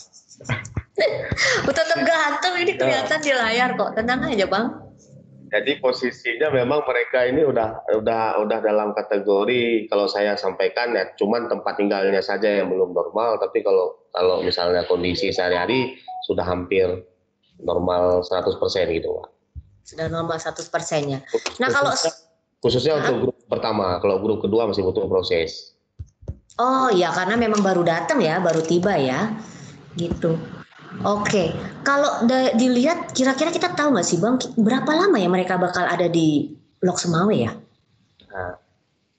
Tetap 1.66 2.00
ganteng 2.02 2.56
ini 2.62 2.74
kelihatan 2.74 3.20
di 3.22 3.34
layar 3.34 3.78
kok 3.78 3.94
tenang 3.94 4.26
aja 4.26 4.46
bang. 4.50 4.68
Jadi 5.48 5.80
posisinya 5.80 6.52
memang 6.52 6.84
mereka 6.84 7.24
ini 7.24 7.46
udah 7.48 7.88
udah 7.96 8.44
udah 8.44 8.60
dalam 8.60 8.92
kategori 8.92 9.88
kalau 9.88 10.04
saya 10.10 10.36
sampaikan 10.36 10.92
ya 10.92 11.08
cuman 11.16 11.48
tempat 11.48 11.80
tinggalnya 11.80 12.20
saja 12.20 12.60
yang 12.60 12.68
belum 12.68 12.92
normal 12.92 13.40
tapi 13.40 13.64
kalau 13.64 13.96
kalau 14.12 14.44
misalnya 14.44 14.84
kondisi 14.84 15.32
sehari-hari 15.32 15.96
sudah 16.28 16.44
hampir 16.44 17.00
normal 17.62 18.22
100% 18.26 18.58
gitu 18.94 19.10
Pak. 19.18 19.28
Sudah 19.88 20.08
normal 20.12 20.38
100% 20.38 20.62
ya. 21.08 21.20
Nah, 21.64 21.70
kalau 21.72 21.96
khususnya 22.60 23.00
untuk 23.00 23.16
grup 23.30 23.38
pertama, 23.48 23.98
kalau 24.04 24.20
grup 24.20 24.44
kedua 24.44 24.68
masih 24.68 24.84
butuh 24.84 25.08
proses. 25.08 25.78
Oh 26.58 26.90
iya, 26.90 27.14
karena 27.14 27.38
memang 27.38 27.62
baru 27.62 27.86
datang 27.86 28.18
ya, 28.18 28.42
baru 28.42 28.66
tiba 28.66 28.98
ya, 28.98 29.32
gitu. 29.94 30.36
Oke, 31.06 31.54
kalau 31.86 32.26
dilihat 32.58 33.14
kira-kira 33.14 33.54
kita 33.54 33.78
tahu 33.78 33.94
nggak 33.94 34.08
sih 34.08 34.18
bang, 34.18 34.42
berapa 34.58 34.90
lama 34.90 35.22
ya 35.22 35.30
mereka 35.30 35.54
bakal 35.62 35.86
ada 35.86 36.10
di 36.10 36.58
Lok 36.82 36.98
Semawe 36.98 37.36
ya? 37.38 37.54
Nah, 38.34 38.58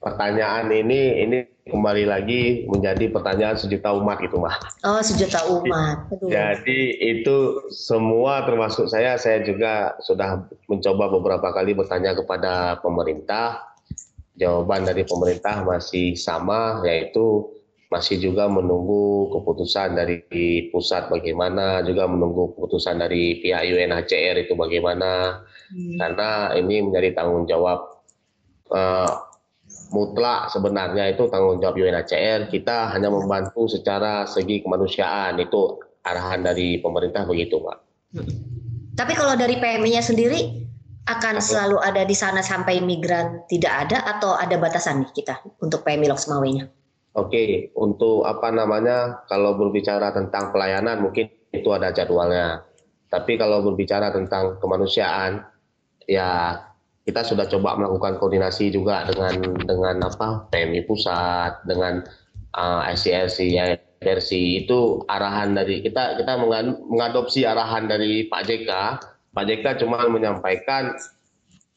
pertanyaan 0.03 0.67
ini 0.75 1.23
ini 1.23 1.39
kembali 1.69 2.05
lagi 2.09 2.65
menjadi 2.67 3.13
pertanyaan 3.13 3.61
sejuta 3.61 3.93
umat 3.95 4.19
gitu 4.25 4.41
mah. 4.41 4.57
Oh 4.83 4.99
sejuta 5.05 5.45
umat. 5.47 6.09
Aduh. 6.11 6.29
Jadi 6.33 6.97
itu 6.99 7.69
semua 7.71 8.43
termasuk 8.49 8.89
saya, 8.89 9.21
saya 9.21 9.45
juga 9.45 9.95
sudah 10.03 10.49
mencoba 10.67 11.13
beberapa 11.13 11.49
kali 11.53 11.77
bertanya 11.77 12.17
kepada 12.17 12.81
pemerintah. 12.81 13.69
Jawaban 14.39 14.87
dari 14.87 15.03
pemerintah 15.03 15.67
masih 15.67 16.15
sama, 16.15 16.81
yaitu 16.87 17.51
masih 17.91 18.21
juga 18.21 18.47
menunggu 18.47 19.33
keputusan 19.35 19.99
dari 19.99 20.23
pusat 20.71 21.11
bagaimana, 21.11 21.83
juga 21.83 22.07
menunggu 22.07 22.55
keputusan 22.55 23.03
dari 23.03 23.43
pihak 23.43 23.67
UNHCR 23.67 24.47
itu 24.47 24.55
bagaimana, 24.55 25.43
hmm. 25.75 25.97
karena 25.99 26.55
ini 26.55 26.87
menjadi 26.87 27.19
tanggung 27.19 27.51
jawab 27.51 27.99
uh, 28.71 29.28
mutlak 29.89 30.53
sebenarnya 30.53 31.13
itu 31.13 31.29
tanggung 31.29 31.61
jawab 31.61 31.77
UNHCR. 31.81 32.53
Kita 32.53 32.93
hanya 32.93 33.09
membantu 33.09 33.69
secara 33.69 34.29
segi 34.29 34.61
kemanusiaan 34.61 35.41
itu 35.41 35.81
arahan 36.05 36.45
dari 36.45 36.81
pemerintah 36.81 37.25
begitu, 37.29 37.61
Pak. 37.61 37.77
Tapi 38.97 39.13
kalau 39.15 39.39
dari 39.39 39.61
PMI-nya 39.61 40.03
sendiri 40.03 40.69
akan 41.09 41.41
selalu 41.41 41.81
ada 41.81 42.05
di 42.05 42.13
sana 42.13 42.45
sampai 42.45 42.85
migran 42.85 43.49
tidak 43.49 43.89
ada 43.89 44.05
atau 44.17 44.37
ada 44.37 44.61
batasan 44.61 45.05
nih 45.07 45.25
kita 45.25 45.41
untuk 45.65 45.81
PMI 45.85 46.13
Loksmawe-nya? 46.13 46.69
Oke, 47.17 47.73
untuk 47.75 48.29
apa 48.29 48.53
namanya 48.53 49.25
kalau 49.27 49.57
berbicara 49.57 50.13
tentang 50.13 50.53
pelayanan 50.53 51.01
mungkin 51.01 51.33
itu 51.51 51.69
ada 51.73 51.91
jadwalnya. 51.91 52.63
Tapi 53.09 53.41
kalau 53.41 53.65
berbicara 53.65 54.13
tentang 54.13 54.61
kemanusiaan 54.61 55.41
ya 56.05 56.61
kita 57.09 57.25
sudah 57.25 57.49
coba 57.49 57.81
melakukan 57.81 58.21
koordinasi 58.21 58.69
juga 58.69 59.09
dengan 59.09 59.41
dengan 59.65 59.97
apa 60.05 60.45
PMI 60.53 60.85
pusat 60.85 61.65
dengan 61.65 62.05
uh, 62.53 62.85
ICRC 62.93 63.57
versi 64.05 64.63
itu 64.63 65.01
arahan 65.09 65.57
dari 65.57 65.81
kita 65.81 66.21
kita 66.21 66.37
mengadopsi 66.93 67.49
arahan 67.49 67.89
dari 67.89 68.29
Pak 68.29 68.43
JK 68.45 68.71
Pak 69.33 69.45
JK 69.49 69.65
cuma 69.81 70.05
menyampaikan 70.13 70.93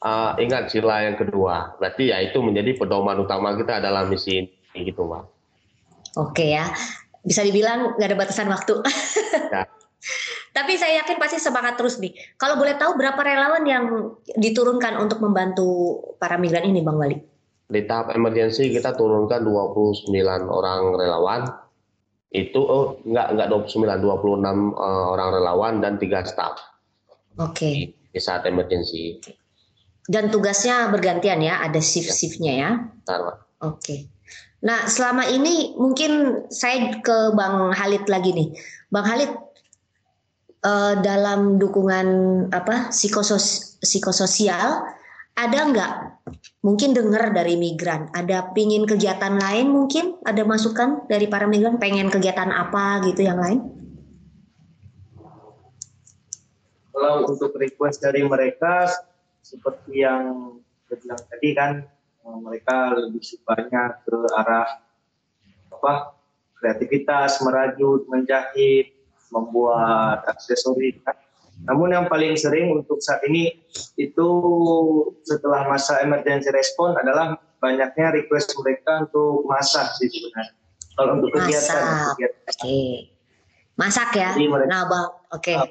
uh, 0.01 0.33
ingat 0.41 0.73
sila 0.73 1.05
yang 1.05 1.15
kedua. 1.17 1.77
Berarti 1.77 2.09
ya 2.09 2.19
itu 2.21 2.41
menjadi 2.41 2.73
pedoman 2.77 3.21
utama 3.21 3.53
kita 3.55 3.77
dalam 3.79 4.09
misi 4.09 4.43
ini 4.43 4.79
gitu 4.81 5.05
Pak. 5.07 5.23
Oke 6.19 6.57
ya. 6.57 6.67
Bisa 7.21 7.45
dibilang 7.45 7.95
nggak 7.95 8.09
ada 8.09 8.17
batasan 8.17 8.49
waktu. 8.49 8.81
Ya. 9.53 9.69
Tapi 10.51 10.75
saya 10.75 11.05
yakin 11.05 11.21
pasti 11.21 11.37
semangat 11.37 11.77
terus 11.77 12.01
nih. 12.01 12.11
Kalau 12.35 12.57
boleh 12.57 12.75
tahu 12.75 12.97
berapa 12.97 13.21
relawan 13.21 13.63
yang 13.63 13.85
diturunkan 14.35 14.97
untuk 14.97 15.21
membantu 15.21 15.97
para 16.17 16.35
migran 16.41 16.67
ini 16.67 16.81
Bang 16.81 16.97
Wali? 16.97 17.17
Di 17.71 17.81
tahap 17.87 18.11
emergensi 18.11 18.67
kita 18.67 18.97
turunkan 18.97 19.45
29 19.47 20.11
orang 20.49 20.81
relawan. 20.97 21.41
Itu 22.31 22.63
oh 22.63 22.85
enggak 23.03 23.27
enggak 23.35 23.47
29 23.51 23.87
26 24.03 24.75
uh, 24.75 25.05
orang 25.15 25.29
relawan 25.35 25.73
dan 25.79 25.95
tiga 25.99 26.23
staf. 26.27 26.59
Oke. 27.39 27.55
Okay. 27.55 27.75
Di, 28.11 28.19
saat 28.19 28.43
emergensi. 28.43 29.23
Dan 30.03 30.27
tugasnya 30.27 30.91
bergantian 30.91 31.39
ya, 31.39 31.63
ada 31.63 31.79
shift-shiftnya 31.79 32.53
ya. 32.59 32.69
Oke. 33.07 33.39
Okay. 33.61 33.99
Nah, 34.61 34.85
selama 34.85 35.25
ini 35.25 35.73
mungkin 35.73 36.43
saya 36.53 37.01
ke 37.01 37.33
Bang 37.33 37.73
Halid 37.73 38.05
lagi 38.05 38.29
nih. 38.35 38.49
Bang 38.93 39.07
Halid, 39.09 39.31
uh, 40.65 40.93
dalam 41.01 41.57
dukungan 41.57 42.07
apa 42.53 42.89
psikosos 42.93 43.77
psikososial 43.81 44.85
ada 45.37 45.59
nggak? 45.65 45.93
Mungkin 46.61 46.93
dengar 46.93 47.33
dari 47.33 47.57
migran. 47.57 48.13
Ada 48.13 48.53
pingin 48.53 48.85
kegiatan 48.85 49.41
lain 49.41 49.73
mungkin? 49.73 50.21
Ada 50.21 50.45
masukan 50.45 51.09
dari 51.09 51.25
para 51.25 51.49
migran? 51.49 51.81
Pengen 51.81 52.13
kegiatan 52.13 52.51
apa 52.53 53.01
gitu 53.09 53.25
yang 53.25 53.41
lain? 53.41 53.59
Kalau 56.91 57.25
untuk 57.25 57.57
request 57.57 58.03
dari 58.03 58.21
mereka 58.21 58.85
seperti 59.41 60.05
yang 60.05 60.53
saya 60.85 60.97
bilang 61.01 61.21
tadi 61.25 61.49
kan 61.57 61.71
eh, 62.21 62.37
mereka 62.45 62.93
lebih 62.93 63.23
sukanya 63.25 63.97
ke 64.05 64.13
arah 64.37 64.69
apa 65.71 66.13
kreativitas, 66.61 67.41
merajut, 67.41 68.05
menjahit, 68.05 69.00
membuat 69.31 70.27
aksesori. 70.27 70.99
Namun 71.61 71.93
yang 71.93 72.05
paling 72.05 72.35
sering 72.35 72.73
untuk 72.73 72.99
saat 72.99 73.21
ini 73.25 73.53
itu 73.95 74.27
setelah 75.23 75.65
masa 75.65 76.01
emergency 76.01 76.49
response 76.49 76.97
adalah 76.97 77.33
banyaknya 77.57 78.11
request 78.11 78.53
mereka 78.57 79.05
untuk 79.05 79.45
masak 79.45 79.87
sih 79.95 80.09
sebenarnya. 80.09 80.53
Kalau 80.91 81.11
untuk 81.17 81.29
kegiatan, 81.31 81.81
Masak. 81.81 82.13
kegiatan. 82.13 82.41
Oke. 82.51 82.79
Masak 83.73 84.09
ya. 84.11 84.29
Jadi 84.35 84.47
mereka- 84.49 84.69
Nah, 84.69 84.83
Bang. 84.85 85.07
Oke. 85.31 85.53
Ah. 85.55 85.69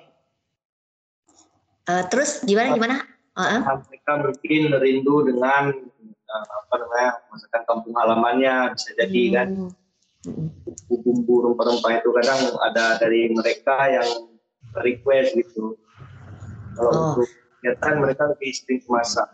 Eh, 1.90 2.03
terus 2.07 2.40
gimana 2.42 2.73
gimana? 2.73 2.96
Heeh. 3.31 3.61
mereka 3.62 4.12
mungkin 4.20 4.62
rindu 4.77 5.16
dengan 5.25 5.70
uh, 6.27 6.46
apa 6.51 6.75
namanya 6.77 7.11
masakan 7.31 7.62
kampung 7.64 7.94
halamannya 7.96 8.55
bisa 8.75 8.90
jadi 8.94 9.23
kan 9.33 9.49
Hmm. 9.51 9.70
Bumbu 10.87 11.35
rempah-rempah 11.43 11.93
itu 11.97 12.11
kadang 12.13 12.41
ada 12.61 13.01
dari 13.01 13.33
mereka 13.33 13.77
yang 13.89 14.09
request 14.77 15.33
gitu. 15.33 15.81
Kalau 16.77 16.91
Oh. 16.91 17.05
untuk 17.17 17.29
kegiatan 17.59 17.95
mereka 17.97 18.23
lebih 18.29 18.51
sering 18.53 18.83
masak. 18.87 19.29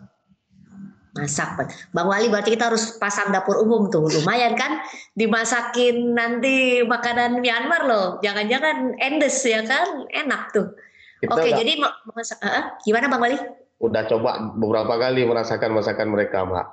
Masak. 1.13 1.49
Bang 1.91 2.05
Wali 2.05 2.29
berarti 2.29 2.53
kita 2.53 2.69
harus 2.69 2.93
pasang 2.95 3.33
dapur 3.33 3.57
umum 3.57 3.89
tuh. 3.89 4.05
Lumayan 4.05 4.53
kan 4.53 4.85
dimasakin 5.11 6.13
nanti 6.13 6.85
makanan 6.85 7.41
Myanmar 7.41 7.83
loh. 7.83 8.07
Jangan-jangan 8.21 8.93
endes 8.95 9.41
ya 9.41 9.65
kan? 9.65 10.05
Enak 10.07 10.53
tuh. 10.53 10.77
Kita 11.17 11.33
Oke, 11.33 11.49
udah, 11.49 11.57
jadi 11.57 11.71
ma- 11.81 11.97
masak 12.07 12.37
heeh. 12.39 12.63
gimana 12.85 13.09
Bang 13.09 13.19
Wali? 13.19 13.37
udah 13.77 14.09
coba 14.09 14.41
beberapa 14.57 14.93
kali 14.97 15.21
merasakan 15.21 15.69
masakan 15.69 16.09
mereka, 16.09 16.41
Mbak. 16.41 16.65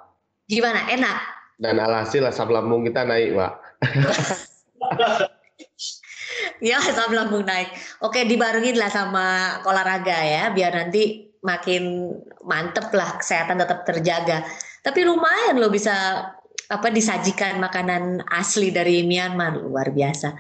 Gimana? 0.48 0.88
Enak? 0.88 1.16
Dan 1.57 1.77
alhasil 1.77 2.24
asam 2.24 2.48
lambung 2.48 2.85
kita 2.85 3.05
naik, 3.05 3.33
Mbak. 3.33 3.53
Ya, 6.64 6.80
asam 6.80 7.12
lambung 7.12 7.44
naik. 7.44 7.70
Oke, 8.00 8.24
dibarengin 8.24 8.74
lah 8.78 8.88
sama 8.88 9.58
olahraga 9.68 10.16
ya, 10.24 10.50
biar 10.50 10.72
nanti 10.72 11.30
makin 11.44 12.10
mantep 12.42 12.88
lah, 12.96 13.20
kesehatan 13.20 13.60
tetap 13.60 13.84
terjaga. 13.84 14.42
Tapi 14.80 15.04
lumayan 15.04 15.60
loh 15.60 15.68
bisa 15.68 15.92
apa 16.64 16.88
disajikan 16.88 17.60
makanan 17.60 18.24
asli 18.32 18.72
dari 18.72 19.04
Myanmar, 19.04 19.60
luar 19.60 19.92
biasa. 19.92 20.32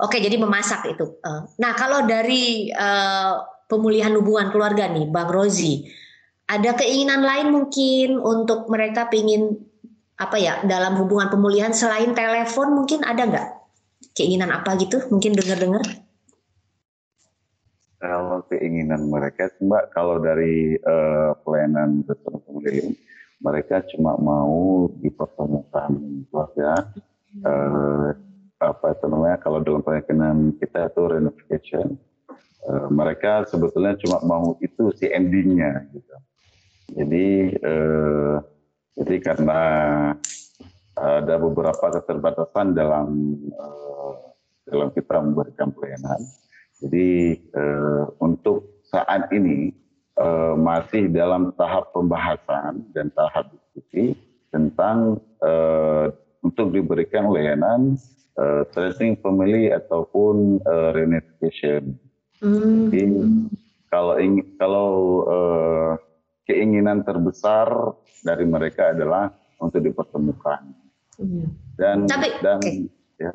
Oke, 0.00 0.20
jadi 0.20 0.36
memasak 0.36 0.96
itu. 0.96 1.20
Eh, 1.24 1.42
Nah, 1.60 1.72
kalau 1.76 2.04
dari 2.04 2.68
eh, 2.68 3.34
pemulihan 3.68 4.12
hubungan 4.16 4.52
keluarga 4.52 4.88
nih, 4.88 5.08
Bang 5.08 5.32
Rozi, 5.32 5.86
ada 6.50 6.74
keinginan 6.74 7.22
lain 7.22 7.48
mungkin 7.54 8.18
untuk 8.18 8.66
mereka 8.66 9.06
pingin 9.06 9.69
apa 10.20 10.36
ya 10.36 10.60
dalam 10.68 11.00
hubungan 11.00 11.32
pemulihan 11.32 11.72
selain 11.72 12.12
telepon 12.12 12.76
mungkin 12.76 13.00
ada 13.08 13.24
nggak 13.24 13.48
keinginan 14.12 14.52
apa 14.52 14.76
gitu? 14.76 15.00
Mungkin 15.08 15.32
dengar-dengar? 15.32 15.80
Kalau 18.00 18.44
keinginan 18.48 19.08
mereka, 19.12 19.52
Mbak, 19.60 19.92
kalau 19.92 20.20
dari 20.20 20.76
eh, 20.76 21.30
pelayanan 21.44 22.04
restoran 22.04 22.40
pemilihan, 22.44 22.92
mereka 23.40 23.84
cuma 23.92 24.16
mau 24.16 24.88
dipertemukan 25.00 26.00
keluarga. 26.28 26.92
Eh, 27.44 28.08
apa 28.60 28.86
itu 28.92 29.04
namanya? 29.08 29.36
Kalau 29.40 29.60
dalam 29.64 29.80
pelayanan 29.84 30.56
kita 30.56 30.92
itu 30.92 31.02
renovation, 31.08 31.86
eh, 32.68 32.86
mereka 32.88 33.44
sebetulnya 33.48 33.96
cuma 34.00 34.20
mau 34.24 34.56
itu 34.64 34.92
si 34.96 35.08
endingnya, 35.08 35.84
gitu. 35.92 36.16
Jadi, 36.96 37.26
eh, 37.52 38.36
jadi 38.98 39.16
karena 39.22 39.60
ada 41.00 41.34
beberapa 41.40 42.00
keterbatasan 42.00 42.76
dalam 42.76 43.08
eh, 43.48 44.14
dalam 44.68 44.88
kita 44.92 45.16
memberikan 45.22 45.72
pelayanan. 45.72 46.20
Jadi 46.80 47.36
eh, 47.36 48.04
untuk 48.20 48.84
saat 48.88 49.32
ini 49.32 49.72
eh, 50.18 50.54
masih 50.56 51.08
dalam 51.08 51.54
tahap 51.56 51.92
pembahasan 51.96 52.84
dan 52.92 53.08
tahap 53.16 53.48
diskusi 53.54 54.16
tentang 54.52 55.22
eh, 55.40 56.12
untuk 56.44 56.72
diberikan 56.74 57.32
layanan 57.32 57.96
eh, 58.36 58.62
tracing 58.74 59.16
family 59.24 59.72
ataupun 59.72 60.60
eh, 60.60 60.88
reunification. 60.96 61.96
Hmm. 62.40 62.88
Jadi 62.88 63.04
kalau 63.88 64.14
ingin 64.20 64.46
kalau 64.56 64.90
eh, 65.28 65.92
keinginan 66.48 67.04
terbesar 67.04 67.68
dari 68.24 68.44
mereka 68.44 68.92
adalah 68.92 69.32
untuk 69.60 69.80
dipertemukan 69.84 70.80
Hmm. 71.20 71.52
dan 71.76 72.08
Tapi, 72.08 72.28
dan 72.40 72.56
oke. 72.64 72.72
ya 73.20 73.32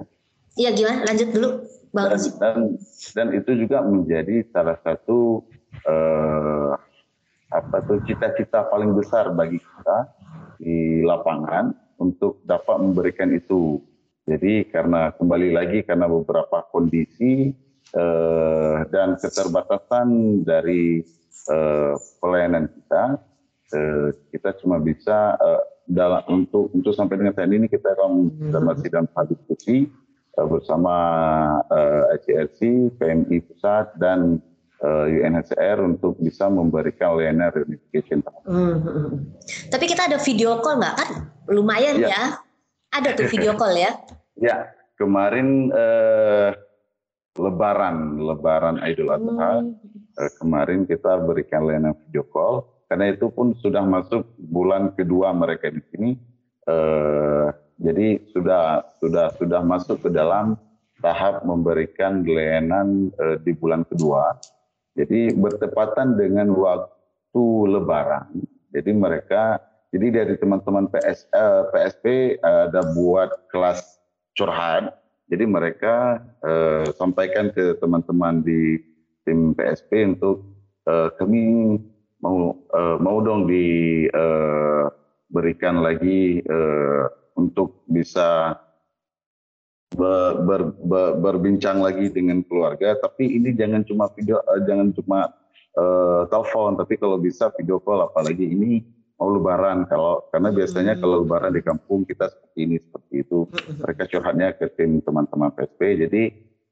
Iya 0.55 0.69
gimana? 0.71 1.03
Lanjut 1.05 1.29
dulu, 1.35 1.49
Bang 1.91 2.15
dan, 2.15 2.19
dan 2.39 2.57
dan 3.13 3.27
itu 3.35 3.51
juga 3.59 3.83
menjadi 3.83 4.41
salah 4.55 4.79
satu 4.81 5.43
eh, 5.83 6.73
apa 7.51 7.77
tuh 7.85 7.99
cita-cita 8.07 8.65
paling 8.71 8.95
besar 8.95 9.35
bagi 9.35 9.59
kita 9.59 9.97
di 10.57 11.03
lapangan 11.03 11.75
untuk 11.99 12.39
dapat 12.47 12.79
memberikan 12.81 13.35
itu. 13.35 13.83
Jadi 14.25 14.65
karena 14.71 15.11
kembali 15.13 15.51
lagi 15.53 15.83
karena 15.83 16.07
beberapa 16.07 16.63
kondisi 16.71 17.51
eh, 17.91 18.77
dan 18.89 19.19
keterbatasan 19.19 20.41
dari 20.47 21.03
pelayanan 22.19 22.65
kita, 22.69 23.03
eh, 23.73 24.09
kita 24.33 24.57
cuma 24.61 24.77
bisa 24.77 25.37
eh, 25.37 25.61
dalam 25.85 26.25
untuk 26.25 26.73
untuk 26.73 26.93
sampai 26.97 27.21
dengan 27.21 27.33
saat 27.37 27.53
ini 27.53 27.69
kita 27.69 27.93
akan 27.93 28.33
masih 28.65 28.89
dalam 28.89 29.05
tahap 29.13 29.29
diskusi 29.33 29.85
eh, 30.37 30.47
bersama 30.49 30.95
eh, 31.69 32.15
ICRC, 32.17 32.59
PMI 32.97 33.37
pusat 33.45 33.93
dan 34.01 34.41
eh, 34.81 35.05
UNHCR 35.21 35.77
untuk 35.81 36.17
bisa 36.17 36.49
memberikan 36.49 37.17
layanan 37.17 37.53
reunification. 37.53 38.25
Hmm, 38.45 38.81
hmm, 38.81 38.81
hmm. 38.81 39.17
Tapi 39.69 39.85
kita 39.85 40.09
ada 40.09 40.17
video 40.17 40.57
call 40.61 40.81
nggak 40.81 40.95
kan? 40.97 41.09
Lumayan 41.49 42.01
Iya. 42.01 42.09
ya. 42.09 42.23
Ada 42.95 43.09
tuh 43.13 43.27
video 43.29 43.53
call 43.53 43.77
ya. 43.77 43.93
Ya, 44.35 44.67
kemarin 44.99 45.71
eh, 45.71 46.51
Lebaran, 47.39 48.19
Lebaran 48.19 48.83
Idul 48.83 49.15
Adha, 49.15 49.63
Hmm. 49.63 49.79
Eh, 50.19 50.31
kemarin 50.39 50.87
kita 50.87 51.19
berikan 51.23 51.67
layanan 51.67 51.95
video 52.07 52.23
call. 52.27 52.67
Karena 52.85 53.11
itu 53.11 53.33
pun 53.33 53.57
sudah 53.57 53.81
masuk 53.81 54.29
bulan 54.37 54.93
kedua 54.93 55.33
mereka 55.33 55.73
di 55.73 55.81
sini. 55.91 56.11
Eh, 56.65 57.47
jadi 57.81 58.23
sudah 58.31 58.95
sudah 59.03 59.35
sudah 59.35 59.61
masuk 59.65 59.99
ke 60.05 60.09
dalam 60.13 60.55
tahap 61.03 61.43
memberikan 61.43 62.23
layanan 62.23 63.11
eh, 63.19 63.37
di 63.43 63.51
bulan 63.51 63.83
kedua. 63.85 64.37
Jadi 64.95 65.35
bertepatan 65.35 66.15
dengan 66.15 66.55
waktu 66.55 67.43
Lebaran. 67.67 68.31
Jadi 68.71 68.91
mereka, 68.95 69.59
jadi 69.91 70.23
dari 70.23 70.35
teman-teman 70.39 70.87
PS, 70.87 71.27
eh, 71.35 71.63
PSP 71.71 72.05
ada 72.39 72.81
buat 72.95 73.51
kelas 73.51 73.99
curhat. 74.39 74.95
Jadi 75.27 75.43
mereka 75.43 76.23
eh, 76.45 76.87
sampaikan 76.95 77.51
ke 77.51 77.75
teman-teman 77.81 78.39
di 78.45 78.79
tim 79.25 79.51
PSP 79.51 80.15
untuk 80.15 80.45
eh, 80.85 81.09
kami 81.17 81.41
mau 82.21 82.53
eh, 82.71 82.97
mau 83.01 83.17
dong 83.19 83.49
diberikan 83.49 84.15
lagi 85.81 86.39
eh, 86.39 87.03
untuk 87.35 87.83
bisa 87.85 88.55
ber, 89.95 90.41
ber, 90.47 90.61
ber- 90.85 91.15
berbincang 91.19 91.83
lagi 91.83 92.09
dengan 92.09 92.41
keluarga. 92.47 92.95
Tapi 92.95 93.27
ini 93.35 93.51
jangan 93.51 93.83
cuma 93.83 94.07
video, 94.13 94.39
eh, 94.55 94.61
jangan 94.63 94.93
cuma 94.95 95.19
eh, 95.75 96.21
telepon, 96.31 96.79
tapi 96.79 96.95
kalau 96.95 97.19
bisa 97.19 97.51
video 97.57 97.81
call. 97.81 98.07
Apalagi 98.07 98.45
ini 98.47 98.79
mau 99.15 99.31
Lebaran. 99.31 99.87
Kalau 99.87 100.27
karena 100.31 100.51
biasanya 100.51 100.93
Hmm. 100.95 101.01
kalau 101.03 101.15
Lebaran 101.23 101.51
di 101.51 101.63
kampung 101.63 102.03
kita 102.03 102.31
seperti 102.31 102.59
ini 102.63 102.77
seperti 102.79 103.13
itu. 103.23 103.47
Mereka 103.83 104.07
curhatnya 104.07 104.55
ke 104.55 104.67
tim 104.75 104.99
teman-teman 105.03 105.51
PSP. 105.51 105.81
Jadi 106.07 106.23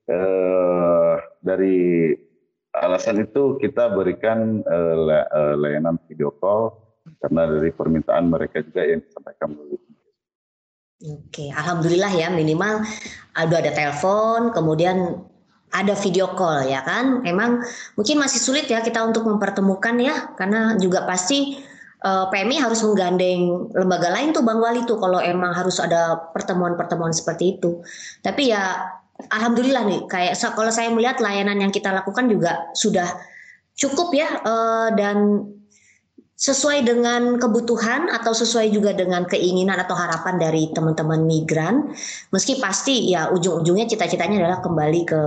eh, 0.07 1.15
dari 1.39 2.11
alasan 2.73 3.21
itu 3.21 3.61
kita 3.61 3.93
berikan 3.93 4.65
eh, 4.65 4.97
layanan 5.57 6.01
video 6.09 6.33
call 6.41 6.73
karena 7.21 7.45
dari 7.45 7.69
permintaan 7.69 8.31
mereka 8.31 8.63
juga 8.63 8.81
yang 8.81 9.03
disampaikan 9.03 9.53
melalui 9.53 9.83
Oke, 11.03 11.51
alhamdulillah 11.51 12.15
ya 12.15 12.31
minimal 12.31 12.79
ada 13.35 13.59
ada 13.59 13.75
telepon, 13.75 14.55
kemudian 14.55 15.19
ada 15.67 15.99
video 15.99 16.31
call 16.31 16.63
ya 16.63 16.79
kan. 16.79 17.19
Memang 17.19 17.59
mungkin 17.99 18.23
masih 18.23 18.39
sulit 18.39 18.71
ya 18.71 18.79
kita 18.79 19.03
untuk 19.03 19.27
mempertemukan 19.27 19.99
ya, 19.99 20.31
karena 20.39 20.79
juga 20.79 21.03
pasti 21.03 21.59
eh, 21.99 22.25
PMI 22.31 22.55
harus 22.55 22.87
menggandeng 22.87 23.67
lembaga 23.75 24.15
lain 24.15 24.31
tuh 24.31 24.47
Bang 24.47 24.63
Wali 24.63 24.87
tuh 24.87 24.95
kalau 24.95 25.19
emang 25.19 25.51
harus 25.51 25.75
ada 25.83 26.31
pertemuan-pertemuan 26.31 27.11
seperti 27.11 27.59
itu. 27.59 27.83
Tapi 28.23 28.55
ya 28.55 28.87
alhamdulillah 29.29 29.83
nih 29.87 30.01
kayak 30.09 30.33
kalau 30.55 30.71
saya 30.73 30.91
melihat 30.91 31.21
layanan 31.23 31.61
yang 31.61 31.71
kita 31.71 31.93
lakukan 31.93 32.27
juga 32.27 32.71
sudah 32.73 33.07
cukup 33.77 34.13
ya 34.13 34.29
eh, 34.43 34.89
dan 34.97 35.47
sesuai 36.33 36.83
dengan 36.83 37.39
kebutuhan 37.39 38.11
atau 38.11 38.35
sesuai 38.35 38.67
juga 38.73 38.91
dengan 38.91 39.23
keinginan 39.23 39.79
atau 39.79 39.95
harapan 39.95 40.35
dari 40.35 40.67
teman-teman 40.75 41.23
migran. 41.23 41.95
Meski 42.35 42.59
pasti 42.59 43.15
ya 43.15 43.31
ujung-ujungnya 43.31 43.87
cita-citanya 43.87 44.43
adalah 44.43 44.59
kembali 44.59 45.01
ke 45.07 45.21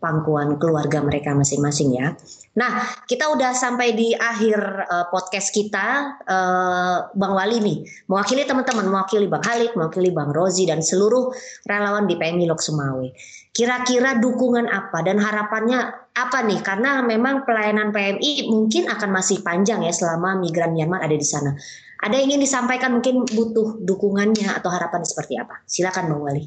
pangkuan 0.00 0.56
keluarga 0.56 1.04
mereka 1.04 1.36
masing-masing 1.36 1.92
ya. 1.92 2.16
Nah, 2.56 2.88
kita 3.04 3.32
udah 3.36 3.52
sampai 3.52 3.92
di 3.92 4.16
akhir 4.16 4.58
uh, 4.88 5.06
podcast 5.12 5.52
kita, 5.52 6.20
uh, 6.24 7.10
Bang 7.16 7.36
Wali 7.36 7.60
nih, 7.60 7.78
mewakili 8.08 8.48
teman-teman, 8.48 8.88
mewakili 8.88 9.28
Bang 9.28 9.44
Halik, 9.44 9.76
mewakili 9.76 10.08
Bang 10.08 10.32
Rozi 10.32 10.64
dan 10.64 10.80
seluruh 10.80 11.32
relawan 11.68 12.08
di 12.08 12.16
PMI 12.16 12.48
Lok 12.48 12.60
Sumawe. 12.64 13.12
Kira-kira 13.52 14.16
dukungan 14.16 14.64
apa 14.64 15.04
dan 15.04 15.20
harapannya 15.20 16.08
apa 16.16 16.40
nih? 16.40 16.64
Karena 16.64 17.04
memang 17.04 17.44
pelayanan 17.44 17.92
PMI 17.92 18.48
mungkin 18.48 18.88
akan 18.88 19.12
masih 19.12 19.44
panjang 19.44 19.84
ya 19.84 19.92
selama 19.92 20.40
migran 20.40 20.72
Myanmar 20.72 21.04
ada 21.04 21.12
di 21.12 21.26
sana. 21.28 21.52
Ada 22.00 22.16
yang 22.16 22.32
ingin 22.32 22.48
disampaikan 22.48 22.96
mungkin 22.96 23.28
butuh 23.28 23.84
dukungannya 23.84 24.56
atau 24.56 24.72
harapan 24.72 25.04
seperti 25.04 25.36
apa? 25.36 25.60
Silakan 25.68 26.08
Bang 26.08 26.22
Wali. 26.24 26.44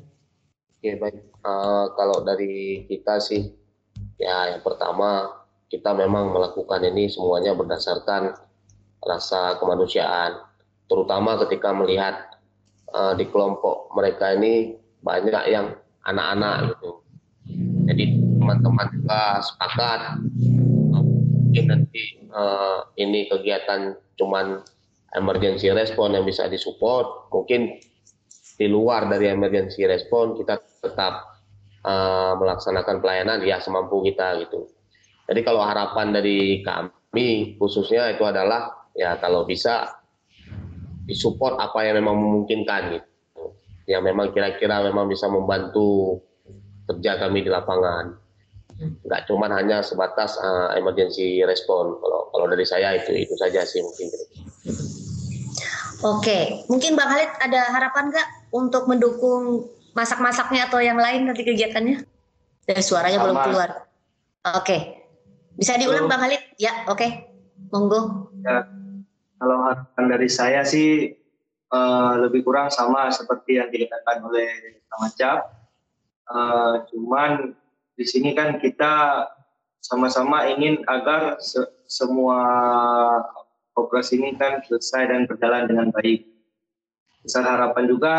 Oke 0.81 0.91
baik. 0.97 1.21
Uh, 1.45 1.93
kalau 1.93 2.25
dari 2.25 2.89
kita 2.89 3.21
sih, 3.21 3.53
ya 4.17 4.57
yang 4.57 4.65
pertama 4.65 5.29
kita 5.69 5.93
memang 5.93 6.33
melakukan 6.33 6.81
ini 6.89 7.05
semuanya 7.05 7.53
berdasarkan 7.53 8.33
rasa 9.05 9.61
kemanusiaan, 9.61 10.41
terutama 10.89 11.37
ketika 11.45 11.69
melihat 11.69 12.33
uh, 12.97 13.13
di 13.13 13.29
kelompok 13.29 13.93
mereka 13.93 14.33
ini 14.33 14.73
banyak 15.05 15.53
yang 15.53 15.84
anak-anak 16.05 16.73
gitu. 16.73 17.01
Jadi 17.85 18.03
teman-teman 18.41 18.87
juga 18.93 19.41
sepakat 19.41 19.99
mungkin 20.93 21.63
nanti 21.69 22.03
uh, 22.33 22.89
ini 22.97 23.29
kegiatan 23.29 23.93
cuman 24.17 24.61
emergency 25.15 25.71
respon 25.71 26.17
yang 26.17 26.25
bisa 26.25 26.49
disupport, 26.49 27.29
mungkin 27.31 27.79
di 28.55 28.67
luar 28.67 29.07
dari 29.07 29.31
emergency 29.31 29.83
respon 29.87 30.35
kita 30.35 30.59
tetap 30.83 31.39
uh, 31.83 32.33
melaksanakan 32.39 32.99
pelayanan 32.99 33.39
ya 33.43 33.59
semampu 33.61 34.03
kita 34.03 34.41
gitu. 34.43 34.67
Jadi 35.25 35.41
kalau 35.41 35.63
harapan 35.63 36.13
dari 36.13 36.61
kami 36.61 37.57
khususnya 37.57 38.13
itu 38.13 38.23
adalah 38.27 38.91
ya 38.93 39.17
kalau 39.17 39.47
bisa 39.47 39.89
disupport 41.05 41.61
apa 41.61 41.85
yang 41.85 42.01
memang 42.01 42.17
memungkinkan 42.17 42.81
gitu 42.99 43.14
yang 43.85 44.01
memang 44.01 44.33
kira-kira 44.33 44.81
memang 44.81 45.05
bisa 45.05 45.29
membantu 45.29 46.21
kerja 46.89 47.17
kami 47.21 47.45
di 47.45 47.49
lapangan. 47.49 48.17
Nggak 48.75 49.21
cuma 49.29 49.47
hanya 49.47 49.79
sebatas 49.79 50.35
uh, 50.41 50.75
emergency 50.75 51.41
respon. 51.45 51.95
Kalau 52.01 52.27
kalau 52.33 52.45
dari 52.51 52.65
saya 52.67 52.97
itu 52.97 53.13
itu 53.15 53.33
saja 53.39 53.63
sih 53.63 53.79
mungkin. 53.79 54.07
Oke, 56.03 56.67
mungkin 56.67 56.99
Bang 56.99 57.07
Halid 57.07 57.31
ada 57.39 57.71
harapan 57.71 58.11
nggak 58.11 58.27
untuk 58.51 58.85
mendukung 58.85 59.71
masak-masaknya 59.95 60.67
atau 60.67 60.83
yang 60.83 60.99
lain 60.99 61.25
nanti 61.25 61.47
kegiatannya? 61.47 62.03
Dan 62.67 62.79
suaranya 62.83 63.21
Sama. 63.21 63.25
belum 63.31 63.37
keluar. 63.47 63.69
Oke, 64.59 64.77
bisa 65.55 65.79
diulang 65.79 66.11
Bang 66.11 66.19
Halid? 66.19 66.43
Ya, 66.59 66.83
oke, 66.91 67.07
monggo. 67.71 68.29
Ya, 68.43 68.67
kalau 69.39 69.57
harapan 69.65 70.05
dari 70.11 70.29
saya 70.29 70.61
sih 70.67 71.15
uh, 71.71 72.13
lebih 72.27 72.45
kurang 72.45 72.69
sama 72.69 73.09
seperti 73.09 73.57
yang 73.61 73.69
dikatakan 73.71 74.25
oleh 74.25 74.81
Kang 74.89 75.03
Acap. 75.09 75.39
Uh, 76.25 76.81
cuman 76.89 77.53
di 77.95 78.05
sini 78.05 78.33
kan 78.33 78.57
kita 78.57 79.25
sama-sama 79.79 80.49
ingin 80.49 80.81
agar 80.89 81.37
se 81.37 81.61
semua 81.85 82.41
operasi 83.77 84.17
ini 84.17 84.33
kan 84.33 84.65
selesai 84.65 85.13
dan 85.13 85.29
berjalan 85.29 85.69
dengan 85.69 85.87
baik. 85.93 86.25
Besar 87.21 87.45
harapan 87.45 87.85
juga, 87.85 88.15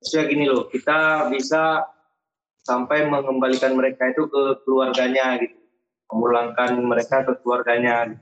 saya 0.00 0.28
gini 0.28 0.48
loh, 0.48 0.68
kita 0.72 1.28
bisa 1.28 1.84
sampai 2.64 3.08
mengembalikan 3.08 3.76
mereka 3.76 4.08
itu 4.12 4.28
ke 4.28 4.42
keluarganya 4.64 5.40
gitu, 5.40 5.56
memulangkan 6.12 6.80
mereka 6.80 7.24
ke 7.24 7.32
keluarganya. 7.44 8.16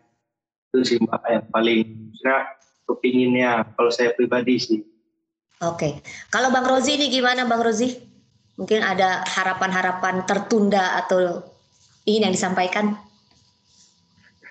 Itu 0.71 0.83
sih 0.83 0.99
yang 1.03 1.47
paling, 1.51 2.11
nah, 2.27 2.56
kepinginnya 2.87 3.67
kalau 3.75 3.91
saya 3.91 4.15
pribadi 4.15 4.57
sih. 4.57 4.81
Oke, 5.61 6.01
kalau 6.31 6.53
Bang 6.53 6.69
Rozi 6.69 6.97
ini 6.97 7.11
gimana 7.11 7.45
Bang 7.45 7.65
Rozi? 7.65 7.97
Mungkin 8.57 8.81
ada 8.81 9.21
harapan-harapan 9.27 10.25
tertunda 10.25 10.97
atau 11.05 11.45
ingin 12.09 12.31
yang 12.31 12.35
disampaikan? 12.35 12.97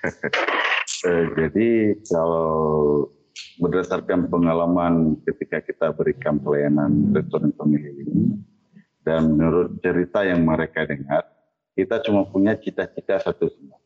Eh, 1.06 1.26
jadi 1.38 1.98
kalau 2.10 3.06
berdasarkan 3.62 4.26
pengalaman 4.26 5.18
ketika 5.22 5.62
kita 5.62 5.94
berikan 5.94 6.42
pelayanan 6.42 7.14
restoran 7.14 7.54
family 7.54 8.06
ini 8.06 8.42
dan 9.06 9.38
menurut 9.38 9.78
cerita 9.86 10.26
yang 10.26 10.42
mereka 10.42 10.86
dengar, 10.86 11.30
kita 11.78 12.02
cuma 12.06 12.26
punya 12.26 12.58
cita-cita 12.58 13.22
satu 13.22 13.50
semua 13.54 13.78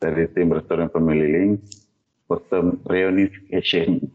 dari 0.00 0.26
tim 0.32 0.50
restoran 0.50 0.88
family 2.46 2.78
reunification. 2.86 4.06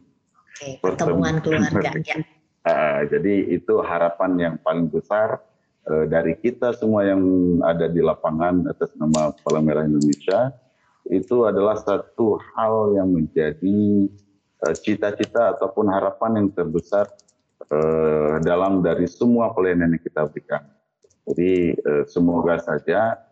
Okay, 0.56 0.80
pertemuan 0.80 1.44
keluarga 1.44 1.92
ya. 2.08 2.24
Uh, 2.66 3.06
jadi 3.12 3.54
itu 3.54 3.78
harapan 3.84 4.32
yang 4.42 4.56
paling 4.64 4.90
besar 4.90 5.44
uh, 5.86 6.06
dari 6.10 6.34
kita 6.40 6.74
semua 6.74 7.06
yang 7.06 7.22
ada 7.62 7.86
di 7.86 8.02
lapangan 8.02 8.66
atas 8.72 8.90
nama 8.98 9.36
Palang 9.46 9.70
Merah 9.70 9.86
Indonesia 9.86 10.50
itu 11.06 11.46
adalah 11.46 11.78
satu 11.78 12.42
hal 12.42 12.98
yang 12.98 13.14
menjadi 13.14 14.10
uh, 14.66 14.74
cita-cita 14.74 15.54
ataupun 15.54 15.86
harapan 15.94 16.42
yang 16.42 16.48
terbesar 16.50 17.06
uh, 17.70 18.42
dalam 18.42 18.82
dari 18.82 19.06
semua 19.06 19.54
pelayanan 19.54 19.94
yang 19.98 20.04
kita 20.04 20.26
berikan. 20.26 20.66
Jadi 21.30 21.78
uh, 21.78 22.04
semoga 22.06 22.62
saja 22.62 23.18
eh, 23.18 23.25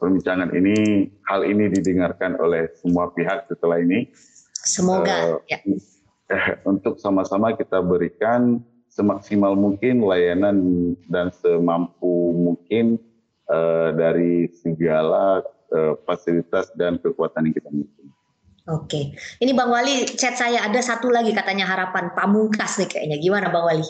perbincangan 0.00 0.50
ini 0.56 1.08
hal 1.28 1.44
ini 1.44 1.68
didengarkan 1.72 2.40
oleh 2.40 2.72
semua 2.78 3.12
pihak 3.12 3.46
setelah 3.46 3.80
ini. 3.80 4.08
Semoga 4.52 5.40
eh, 5.48 5.56
ya. 5.56 5.58
Untuk 6.70 7.00
sama-sama 7.00 7.56
kita 7.56 7.82
berikan 7.82 8.62
semaksimal 8.90 9.54
mungkin 9.54 10.02
layanan 10.02 10.56
dan 11.08 11.30
semampu 11.34 12.34
mungkin 12.34 12.98
eh, 13.48 13.88
dari 13.96 14.50
segala 14.50 15.42
eh, 15.72 15.94
fasilitas 16.04 16.70
dan 16.76 16.98
kekuatan 17.00 17.50
yang 17.50 17.54
kita 17.56 17.70
miliki. 17.72 18.06
Oke, 18.70 19.18
ini 19.42 19.50
Bang 19.56 19.72
Wali 19.72 20.06
chat 20.06 20.38
saya 20.38 20.62
ada 20.62 20.78
satu 20.78 21.10
lagi 21.10 21.34
katanya 21.34 21.66
harapan 21.66 22.14
pamungkas 22.14 22.78
nih 22.78 22.86
kayaknya. 22.86 23.16
Gimana 23.18 23.50
Bang 23.50 23.66
Wali? 23.66 23.88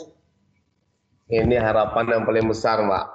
Ini 1.31 1.55
harapan 1.61 2.11
yang 2.11 2.23
paling 2.25 2.49
besar, 2.49 2.81
Mbak. 2.81 3.05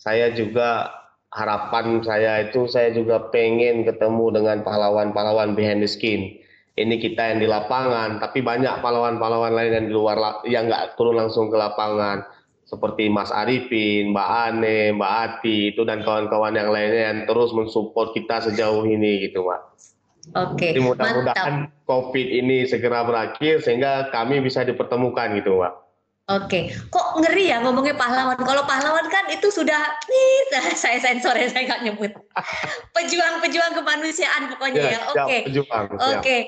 Saya 0.00 0.32
juga 0.32 0.99
harapan 1.30 2.02
saya 2.02 2.50
itu 2.50 2.66
saya 2.66 2.90
juga 2.90 3.30
pengen 3.30 3.86
ketemu 3.86 4.34
dengan 4.34 4.66
pahlawan-pahlawan 4.66 5.54
behind 5.54 5.82
the 5.82 5.90
skin. 5.90 6.38
Ini 6.78 6.96
kita 6.96 7.34
yang 7.34 7.38
di 7.42 7.48
lapangan, 7.50 8.22
tapi 8.22 8.40
banyak 8.40 8.80
pahlawan-pahlawan 8.80 9.52
lain 9.52 9.72
yang 9.74 9.86
di 9.90 9.94
luar 9.94 10.42
yang 10.46 10.70
nggak 10.70 10.96
turun 10.96 11.18
langsung 11.18 11.50
ke 11.52 11.56
lapangan 11.58 12.24
seperti 12.70 13.10
Mas 13.10 13.34
Arifin, 13.34 14.14
Mbak 14.14 14.28
Ane, 14.30 14.94
Mbak 14.94 15.12
Ati 15.26 15.74
itu 15.74 15.82
dan 15.82 16.06
kawan-kawan 16.06 16.54
yang 16.54 16.70
lainnya 16.70 17.10
yang 17.10 17.18
terus 17.26 17.50
mensupport 17.50 18.14
kita 18.14 18.46
sejauh 18.46 18.86
ini 18.86 19.26
gitu, 19.26 19.42
Mbak. 19.42 19.60
Oke. 20.38 20.70
Okay, 20.70 20.78
mudah-mudahan 20.78 21.74
COVID 21.90 22.26
ini 22.30 22.70
segera 22.70 23.02
berakhir 23.02 23.66
sehingga 23.66 24.14
kami 24.14 24.38
bisa 24.38 24.62
dipertemukan 24.62 25.34
gitu, 25.34 25.58
Mbak. 25.58 25.74
Oke, 26.30 26.70
kok 26.94 27.18
ngeri 27.18 27.50
ya 27.50 27.58
ngomongnya 27.58 27.98
pahlawan. 27.98 28.38
Kalau 28.38 28.62
pahlawan 28.62 29.02
kan 29.10 29.26
itu 29.34 29.50
sudah 29.50 29.82
nih, 30.06 30.62
saya 30.78 31.02
sensor 31.02 31.34
ya 31.34 31.50
saya 31.50 31.66
nggak 31.66 31.82
nyebut. 31.90 32.14
Pejuang-pejuang 32.94 33.74
kemanusiaan 33.74 34.46
pokoknya 34.54 34.78
ya. 34.78 34.90
ya. 34.94 35.00
Oke. 35.10 35.38
Oke. 35.50 35.90
Okay. 36.22 36.40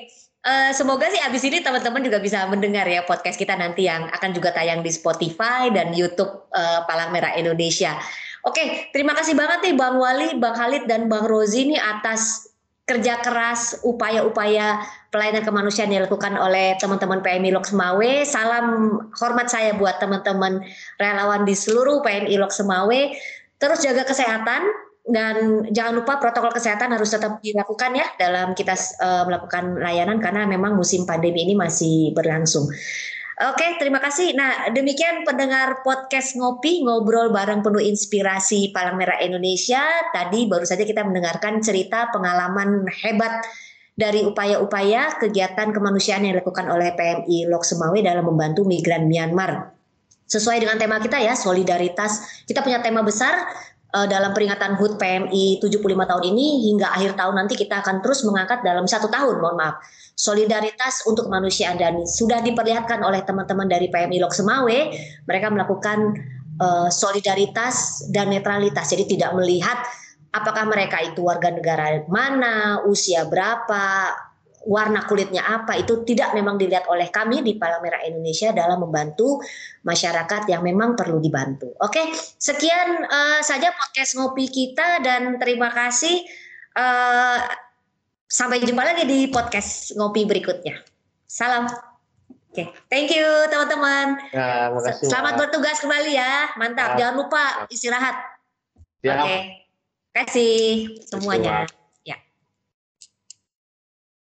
Uh, 0.43 0.67
eh, 0.67 0.71
semoga 0.75 1.07
sih 1.07 1.23
abis 1.23 1.43
ini 1.47 1.63
teman-teman 1.63 2.03
juga 2.03 2.19
bisa 2.19 2.43
mendengar 2.51 2.83
ya 2.83 3.07
podcast 3.07 3.39
kita 3.39 3.55
nanti 3.55 3.87
yang 3.87 4.11
akan 4.11 4.35
juga 4.35 4.51
tayang 4.51 4.83
di 4.83 4.91
Spotify 4.91 5.71
dan 5.71 5.95
YouTube 5.95 6.51
uh, 6.51 6.83
Palang 6.83 7.15
Merah 7.15 7.35
Indonesia. 7.39 7.95
Oke, 8.43 8.59
okay, 8.59 8.67
terima 8.91 9.15
kasih 9.15 9.39
banget 9.39 9.63
nih 9.63 9.75
Bang 9.79 9.95
Wali, 9.95 10.35
Bang 10.35 10.51
Khalid 10.51 10.83
dan 10.83 11.07
Bang 11.07 11.23
Rozi 11.23 11.63
nih 11.63 11.79
atas 11.79 12.52
kerja 12.83 13.23
keras, 13.23 13.79
upaya-upaya 13.87 14.83
pelayanan 15.07 15.47
kemanusiaan 15.47 15.87
yang 15.87 16.03
dilakukan 16.03 16.35
oleh 16.35 16.75
teman-teman 16.75 17.23
PMI 17.23 17.55
Lok 17.55 17.67
Semawe. 17.69 18.27
Salam 18.27 18.65
hormat 19.15 19.47
saya 19.47 19.71
buat 19.79 20.03
teman-teman 20.03 20.59
relawan 20.99 21.47
di 21.47 21.55
seluruh 21.55 22.03
PMI 22.03 22.35
Lok 22.35 22.51
Semawe. 22.51 23.15
Terus 23.55 23.79
jaga 23.79 24.03
kesehatan 24.03 24.67
dan 25.07 25.67
jangan 25.71 25.99
lupa 25.99 26.19
protokol 26.19 26.51
kesehatan 26.51 26.91
harus 26.95 27.11
tetap 27.11 27.39
dilakukan 27.39 27.91
ya 27.95 28.07
dalam 28.19 28.55
kita 28.55 28.75
uh, 28.99 29.23
melakukan 29.27 29.79
layanan 29.79 30.19
karena 30.19 30.43
memang 30.47 30.75
musim 30.75 31.07
pandemi 31.07 31.47
ini 31.47 31.55
masih 31.55 32.11
berlangsung. 32.11 32.67
Oke, 33.33 33.81
terima 33.81 33.97
kasih. 33.97 34.37
Nah, 34.37 34.69
demikian 34.69 35.25
pendengar 35.25 35.81
podcast 35.81 36.37
Ngopi, 36.37 36.85
ngobrol 36.85 37.33
bareng 37.33 37.65
penuh 37.65 37.81
inspirasi 37.81 38.69
Palang 38.69 38.93
Merah 38.93 39.17
Indonesia. 39.25 39.81
Tadi 40.13 40.45
baru 40.45 40.61
saja 40.61 40.85
kita 40.85 41.01
mendengarkan 41.01 41.57
cerita 41.57 42.13
pengalaman 42.13 42.85
hebat 43.01 43.41
dari 43.97 44.21
upaya-upaya 44.21 45.17
kegiatan 45.17 45.73
kemanusiaan 45.73 46.29
yang 46.29 46.37
dilakukan 46.37 46.69
oleh 46.69 46.93
PMI 46.93 47.49
Lok 47.49 47.65
Semawe 47.65 47.97
dalam 48.05 48.21
membantu 48.21 48.69
migran 48.69 49.09
Myanmar. 49.09 49.73
Sesuai 50.29 50.61
dengan 50.61 50.77
tema 50.77 51.01
kita 51.01 51.17
ya, 51.17 51.33
solidaritas. 51.33 52.45
Kita 52.45 52.61
punya 52.61 52.85
tema 52.85 53.01
besar 53.01 53.49
uh, 53.93 54.07
dalam 54.09 54.33
peringatan 54.33 54.75
HUT 54.75 54.97
PMI 54.97 55.61
75 55.61 55.79
tahun 55.85 56.23
ini 56.33 56.73
hingga 56.73 56.91
akhir 56.97 57.15
tahun 57.15 57.45
nanti 57.45 57.53
kita 57.55 57.85
akan 57.85 58.01
terus 58.01 58.25
mengangkat 58.25 58.65
dalam 58.65 58.89
satu 58.89 59.07
tahun, 59.07 59.39
mohon 59.39 59.55
maaf. 59.55 59.79
Solidaritas 60.13 61.05
untuk 61.09 61.29
kemanusiaan 61.29 61.77
dan 61.77 62.05
sudah 62.05 62.41
diperlihatkan 62.41 63.01
oleh 63.01 63.25
teman-teman 63.25 63.65
dari 63.69 63.89
PMI 63.89 64.17
Lok 64.21 64.33
Semawe, 64.33 64.79
mereka 65.25 65.47
melakukan 65.49 66.17
uh, 66.61 66.89
solidaritas 66.89 68.09
dan 68.09 68.29
netralitas. 68.33 68.89
Jadi 68.89 69.17
tidak 69.17 69.33
melihat 69.37 69.77
apakah 70.33 70.65
mereka 70.65 71.01
itu 71.01 71.21
warga 71.25 71.53
negara 71.53 72.01
mana, 72.09 72.81
usia 72.85 73.25
berapa, 73.29 74.13
warna 74.63 75.03
kulitnya 75.03 75.43
apa 75.43 75.75
itu 75.75 76.07
tidak 76.07 76.31
memang 76.31 76.55
dilihat 76.55 76.87
oleh 76.87 77.11
kami 77.11 77.43
di 77.43 77.59
Palang 77.59 77.83
Merah 77.83 78.01
Indonesia 78.07 78.55
dalam 78.55 78.79
membantu 78.79 79.43
masyarakat 79.83 80.47
yang 80.47 80.63
memang 80.63 80.95
perlu 80.95 81.19
dibantu. 81.19 81.75
Oke, 81.83 82.15
sekian 82.39 83.03
uh, 83.03 83.39
saja 83.43 83.75
podcast 83.75 84.15
ngopi 84.15 84.47
kita 84.47 85.03
dan 85.03 85.35
terima 85.37 85.71
kasih. 85.71 86.23
Uh, 86.73 87.43
sampai 88.25 88.63
jumpa 88.63 88.81
lagi 88.81 89.05
di 89.05 89.29
podcast 89.29 89.93
ngopi 89.99 90.25
berikutnya. 90.25 90.79
Salam. 91.27 91.69
Oke, 92.53 92.61
okay. 92.61 92.67
thank 92.89 93.09
you 93.09 93.25
teman-teman. 93.49 94.17
Ya, 94.29 94.69
Selamat 95.01 95.41
bertugas 95.41 95.81
kembali 95.81 96.13
ya, 96.13 96.53
mantap. 96.55 96.95
Ya. 96.95 97.09
Jangan 97.09 97.15
lupa 97.17 97.43
istirahat. 97.73 98.15
Oke. 99.01 99.09
Okay 99.09 99.63
kasih 100.13 100.93
semuanya. 101.09 101.65